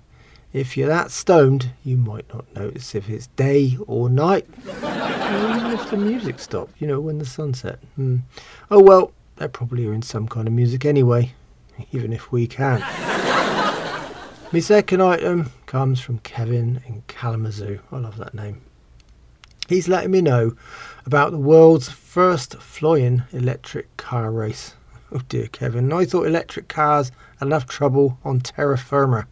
if 0.52 0.76
you're 0.76 0.88
that 0.88 1.10
stoned, 1.10 1.70
you 1.84 1.96
might 1.96 2.32
not 2.32 2.44
notice 2.54 2.94
if 2.94 3.08
it's 3.08 3.26
day 3.28 3.76
or 3.86 4.08
night. 4.08 4.46
Even 4.66 5.72
if 5.72 5.90
the 5.90 5.96
music 5.96 6.38
stopped, 6.38 6.80
you 6.80 6.86
know, 6.86 7.00
when 7.00 7.18
the 7.18 7.26
sun 7.26 7.54
set. 7.54 7.78
Mm. 7.98 8.22
Oh 8.70 8.80
well, 8.82 9.12
they 9.36 9.48
probably 9.48 9.86
are 9.86 9.92
in 9.92 10.02
some 10.02 10.26
kind 10.26 10.48
of 10.48 10.54
music 10.54 10.84
anyway 10.84 11.34
even 11.92 12.12
if 12.12 12.32
we 12.32 12.46
can. 12.46 12.80
My 14.52 14.60
second 14.60 15.02
item 15.02 15.50
comes 15.66 16.00
from 16.00 16.18
Kevin 16.20 16.82
in 16.86 17.02
Kalamazoo. 17.06 17.80
I 17.92 17.98
love 17.98 18.16
that 18.16 18.34
name. 18.34 18.62
He's 19.68 19.88
letting 19.88 20.10
me 20.10 20.22
know 20.22 20.56
about 21.04 21.32
the 21.32 21.38
world's 21.38 21.90
first 21.90 22.56
flying 22.56 23.24
electric 23.32 23.96
car 23.96 24.30
race. 24.30 24.74
Oh 25.10 25.22
dear, 25.30 25.46
Kevin. 25.46 25.90
I 25.90 26.04
thought 26.04 26.26
electric 26.26 26.68
cars 26.68 27.12
had 27.38 27.46
enough 27.46 27.64
trouble 27.64 28.18
on 28.24 28.40
terra 28.40 28.76
firma. 28.76 29.26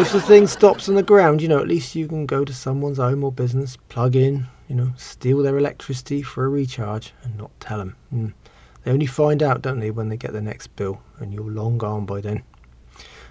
If 0.00 0.12
the 0.12 0.20
thing 0.20 0.46
stops 0.46 0.88
on 0.88 0.94
the 0.94 1.02
ground, 1.02 1.42
you 1.42 1.48
know, 1.48 1.58
at 1.58 1.68
least 1.68 1.94
you 1.94 2.08
can 2.08 2.24
go 2.24 2.42
to 2.42 2.54
someone's 2.54 2.96
home 2.96 3.22
or 3.22 3.30
business, 3.30 3.76
plug 3.88 4.16
in, 4.16 4.46
you 4.66 4.74
know, 4.74 4.92
steal 4.96 5.42
their 5.42 5.58
electricity 5.58 6.22
for 6.22 6.44
a 6.46 6.48
recharge 6.48 7.12
and 7.22 7.36
not 7.36 7.50
tell 7.60 7.78
them. 7.78 7.96
Mm. 8.12 8.32
They 8.82 8.92
only 8.92 9.04
find 9.04 9.42
out, 9.42 9.60
don't 9.60 9.78
they, 9.78 9.90
when 9.90 10.08
they 10.08 10.16
get 10.16 10.32
the 10.32 10.40
next 10.40 10.68
bill, 10.68 11.02
and 11.18 11.34
you're 11.34 11.50
long 11.50 11.76
gone 11.76 12.06
by 12.06 12.22
then. 12.22 12.42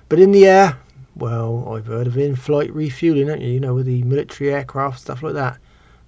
But 0.10 0.20
in 0.20 0.32
the 0.32 0.46
air, 0.46 0.78
well, 1.16 1.74
I've 1.74 1.88
heard 1.88 2.06
of 2.06 2.18
in 2.18 2.36
flight 2.36 2.72
refueling, 2.72 3.28
haven't 3.28 3.42
you? 3.42 3.54
You 3.54 3.60
know, 3.60 3.74
with 3.74 3.88
the 3.88 4.04
military 4.04 4.54
aircraft, 4.54 5.00
stuff 5.00 5.24
like 5.24 5.34
that. 5.34 5.58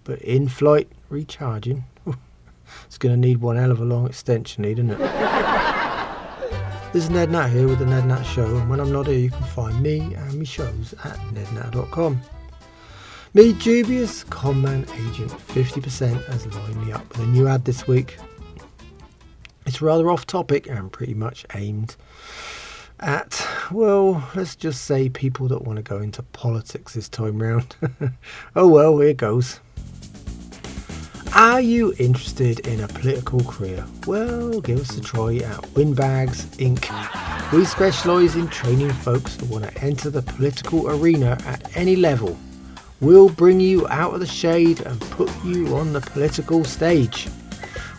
But 0.03 0.21
in 0.21 0.47
flight 0.47 0.91
recharging, 1.09 1.85
it's 2.85 2.99
going 2.99 3.19
to 3.19 3.27
need 3.27 3.37
one 3.37 3.55
hell 3.55 3.71
of 3.71 3.81
a 3.81 3.85
long 3.85 4.05
extension 4.05 4.63
isn't 4.63 4.91
it? 4.91 5.40
This 6.93 7.03
is 7.03 7.09
Ned 7.09 7.31
Nat 7.31 7.47
here 7.49 7.67
with 7.67 7.79
the 7.79 7.85
Ned 7.85 8.05
Nat 8.05 8.23
Show, 8.23 8.57
and 8.57 8.69
when 8.69 8.79
I'm 8.79 8.91
not 8.91 9.07
here, 9.07 9.17
you 9.17 9.29
can 9.29 9.43
find 9.43 9.81
me 9.81 10.13
and 10.15 10.37
my 10.37 10.43
shows 10.43 10.93
at 11.03 11.17
nednat.com. 11.33 12.21
Me 13.33 13.53
dubious 13.53 14.23
conman 14.25 14.85
agent 14.93 15.31
50% 15.31 16.25
has 16.25 16.45
lined 16.47 16.85
me 16.85 16.91
up 16.91 17.07
with 17.09 17.19
a 17.19 17.25
new 17.27 17.47
ad 17.47 17.65
this 17.65 17.87
week 17.87 18.17
it's 19.65 19.81
rather 19.81 20.09
off 20.09 20.25
topic 20.25 20.67
and 20.67 20.91
pretty 20.91 21.13
much 21.13 21.45
aimed 21.55 21.95
at, 22.99 23.47
well, 23.71 24.29
let's 24.35 24.55
just 24.55 24.83
say 24.83 25.09
people 25.09 25.47
that 25.47 25.63
want 25.63 25.77
to 25.77 25.83
go 25.83 25.99
into 25.99 26.21
politics 26.21 26.93
this 26.93 27.09
time 27.09 27.41
round. 27.41 27.75
oh 28.55 28.67
well, 28.67 28.99
here 28.99 29.13
goes. 29.13 29.59
Are 31.33 31.61
you 31.61 31.93
interested 31.97 32.59
in 32.67 32.81
a 32.81 32.89
political 32.89 33.41
career? 33.45 33.85
Well, 34.05 34.59
give 34.59 34.81
us 34.81 34.97
a 34.97 35.01
try 35.01 35.37
at 35.37 35.73
Windbags 35.75 36.45
Inc. 36.57 36.83
We 37.53 37.63
specialise 37.63 38.35
in 38.35 38.49
training 38.49 38.91
folks 38.91 39.37
that 39.37 39.49
want 39.49 39.63
to 39.63 39.81
enter 39.81 40.09
the 40.09 40.23
political 40.23 40.89
arena 40.89 41.37
at 41.45 41.77
any 41.77 41.95
level. 41.95 42.37
We'll 42.99 43.29
bring 43.29 43.61
you 43.61 43.87
out 43.87 44.13
of 44.13 44.19
the 44.19 44.25
shade 44.25 44.81
and 44.81 44.99
put 44.99 45.31
you 45.45 45.73
on 45.77 45.93
the 45.93 46.01
political 46.01 46.65
stage. 46.65 47.29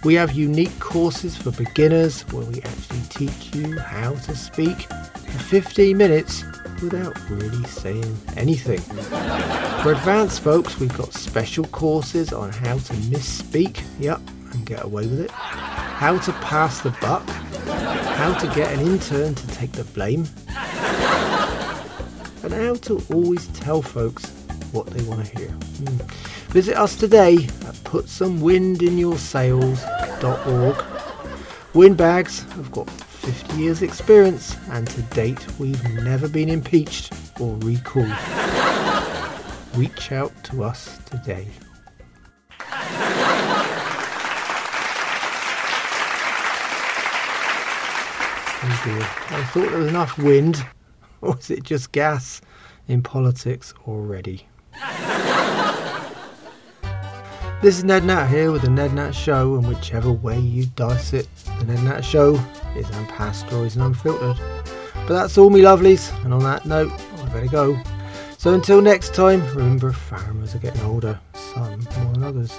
We 0.05 0.13
have 0.15 0.33
unique 0.33 0.79
courses 0.79 1.35
for 1.35 1.53
beginners 1.53 2.23
where 2.33 2.45
we 2.45 2.61
actually 2.61 3.01
teach 3.09 3.55
you 3.55 3.79
how 3.79 4.13
to 4.13 4.37
speak 4.37 4.83
for 4.83 5.39
15 5.39 5.97
minutes 5.97 6.45
without 6.83 7.19
really 7.31 7.65
saying 7.65 8.17
anything. 8.37 8.81
For 9.83 9.93
advanced 9.93 10.41
folks, 10.41 10.79
we've 10.79 10.97
got 10.97 11.13
special 11.13 11.65
courses 11.67 12.33
on 12.33 12.51
how 12.51 12.79
to 12.79 12.93
misspeak, 13.11 13.83
yep, 13.99 14.21
and 14.53 14.65
get 14.67 14.85
away 14.85 15.07
with 15.07 15.21
it, 15.21 15.31
how 15.31 16.19
to 16.19 16.33
pass 16.33 16.81
the 16.81 16.91
buck, 17.01 17.29
how 18.17 18.35
to 18.35 18.47
get 18.55 18.73
an 18.73 18.81
intern 18.81 19.35
to 19.35 19.47
take 19.49 19.73
the 19.73 19.85
blame, 19.85 20.27
and 22.43 22.53
how 22.53 22.75
to 22.75 23.03
always 23.13 23.47
tell 23.49 23.81
folks 23.81 24.31
what 24.73 24.87
they 24.89 25.03
want 25.05 25.25
to 25.25 25.39
hear. 25.39 25.49
Mm. 25.49 26.03
Visit 26.53 26.77
us 26.77 26.97
today 26.97 27.37
at 27.37 27.75
putsomewindinyoursails.org. 27.85 30.85
Windbags 31.75 32.43
have 32.53 32.71
got 32.71 32.87
50 33.23 33.57
years 33.57 33.83
experience 33.83 34.57
and 34.71 34.85
to 34.89 35.01
date 35.15 35.47
we've 35.61 35.83
never 36.03 36.27
been 36.27 36.49
impeached 36.49 37.13
or 37.39 37.55
recalled. 37.59 38.09
Reach 39.77 40.11
out 40.11 40.33
to 40.43 40.65
us 40.65 40.99
today. 41.05 41.47
Oh 48.65 48.83
dear. 48.85 49.03
I 49.39 49.45
thought 49.53 49.71
there 49.71 49.79
was 49.79 49.87
enough 49.87 50.19
wind, 50.19 50.67
or 51.21 51.39
is 51.39 51.49
it 51.49 51.63
just 51.63 51.93
gas 51.93 52.41
in 52.89 53.03
politics 53.03 53.73
already? 53.87 54.49
This 57.63 57.79
is 57.79 57.85
Ned 57.85 58.05
Nat 58.05 58.27
here 58.27 58.51
with 58.51 58.63
the 58.63 58.71
Ned 58.71 58.93
Nat 58.93 59.13
Show, 59.13 59.55
and 59.55 59.69
whichever 59.69 60.11
way 60.11 60.37
you 60.37 60.67
dice 60.75 61.13
it, 61.13 61.29
the 61.61 61.67
Ned 61.67 61.85
Nat 61.85 62.01
Show 62.01 62.35
is 62.75 62.91
unpassed 62.91 63.53
and 63.53 63.77
unfiltered. 63.77 64.37
But 65.07 65.11
that's 65.11 65.39
all, 65.39 65.49
me 65.49 65.61
lovelies, 65.61 66.13
and 66.25 66.35
on 66.35 66.43
that 66.43 66.67
note, 66.67 66.91
I 66.91 67.29
better 67.29 67.47
go. 67.47 67.81
So 68.37 68.53
until 68.53 68.83
next 68.83 69.15
time, 69.15 69.47
remember 69.55 69.93
farmers 69.93 70.57
are 70.57 70.59
getting 70.59 70.83
older, 70.83 71.21
some 71.35 71.87
more 72.01 72.13
than 72.13 72.25
others. 72.25 72.53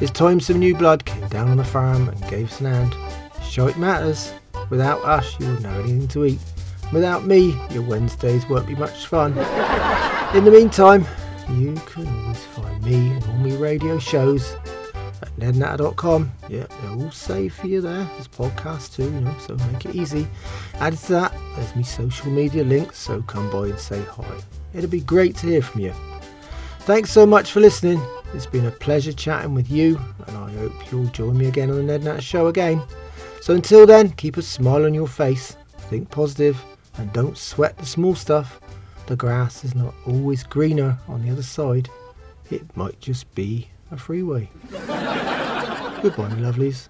It's 0.00 0.12
time 0.12 0.38
some 0.38 0.60
new 0.60 0.76
blood 0.76 1.04
came 1.04 1.26
down 1.26 1.48
on 1.48 1.56
the 1.56 1.64
farm 1.64 2.08
and 2.08 2.30
gave 2.30 2.52
us 2.52 2.60
an 2.60 2.66
hand. 2.66 2.94
it 3.42 3.78
matters. 3.78 4.32
Without 4.70 5.02
us, 5.02 5.34
you 5.40 5.46
wouldn't 5.46 5.66
have 5.66 5.80
anything 5.80 6.06
to 6.06 6.24
eat. 6.24 6.38
Without 6.92 7.24
me, 7.24 7.60
your 7.72 7.82
Wednesdays 7.82 8.48
won't 8.48 8.68
be 8.68 8.76
much 8.76 9.06
fun. 9.06 9.32
In 10.36 10.44
the 10.44 10.52
meantime, 10.52 11.04
you 11.50 11.74
can 11.86 12.06
always 12.06 12.44
find 12.44 12.84
me 12.84 13.18
radio 13.56 13.98
shows 13.98 14.54
at 15.22 15.34
nednatter.com. 15.36 16.30
Yeah, 16.48 16.66
they're 16.68 16.90
all 16.90 17.10
saved 17.10 17.54
for 17.54 17.66
you 17.66 17.80
there. 17.80 18.04
There's 18.04 18.28
podcasts 18.28 18.94
too, 18.94 19.04
you 19.04 19.20
know, 19.20 19.34
so 19.38 19.56
make 19.72 19.84
it 19.84 19.94
easy. 19.94 20.28
Added 20.74 20.98
to 21.00 21.12
that, 21.12 21.34
there's 21.56 21.74
me 21.76 21.82
social 21.82 22.30
media 22.30 22.64
links, 22.64 22.98
so 22.98 23.22
come 23.22 23.50
by 23.50 23.68
and 23.68 23.78
say 23.78 24.02
hi. 24.02 24.38
It'll 24.74 24.90
be 24.90 25.00
great 25.00 25.36
to 25.36 25.46
hear 25.46 25.62
from 25.62 25.80
you. 25.80 25.94
Thanks 26.80 27.10
so 27.10 27.26
much 27.26 27.50
for 27.50 27.60
listening. 27.60 28.00
It's 28.34 28.46
been 28.46 28.66
a 28.66 28.70
pleasure 28.70 29.12
chatting 29.12 29.54
with 29.54 29.70
you, 29.70 29.98
and 30.26 30.36
I 30.36 30.52
hope 30.52 30.92
you'll 30.92 31.06
join 31.06 31.36
me 31.38 31.46
again 31.48 31.70
on 31.70 31.76
the 31.76 31.82
Ned 31.82 32.04
Natter 32.04 32.20
Show 32.20 32.46
again. 32.48 32.82
So 33.40 33.54
until 33.54 33.86
then, 33.86 34.10
keep 34.10 34.36
a 34.36 34.42
smile 34.42 34.84
on 34.84 34.94
your 34.94 35.08
face, 35.08 35.56
think 35.90 36.10
positive, 36.10 36.60
and 36.98 37.12
don't 37.12 37.38
sweat 37.38 37.76
the 37.78 37.86
small 37.86 38.14
stuff. 38.14 38.60
The 39.06 39.16
grass 39.16 39.64
is 39.64 39.74
not 39.74 39.94
always 40.06 40.42
greener 40.42 40.98
on 41.08 41.22
the 41.22 41.30
other 41.30 41.42
side. 41.42 41.88
It 42.50 42.76
might 42.76 43.00
just 43.00 43.34
be 43.34 43.68
a 43.90 43.96
freeway. 43.96 44.50
Goodbye, 44.70 46.28
my 46.28 46.36
lovelies. 46.36 46.88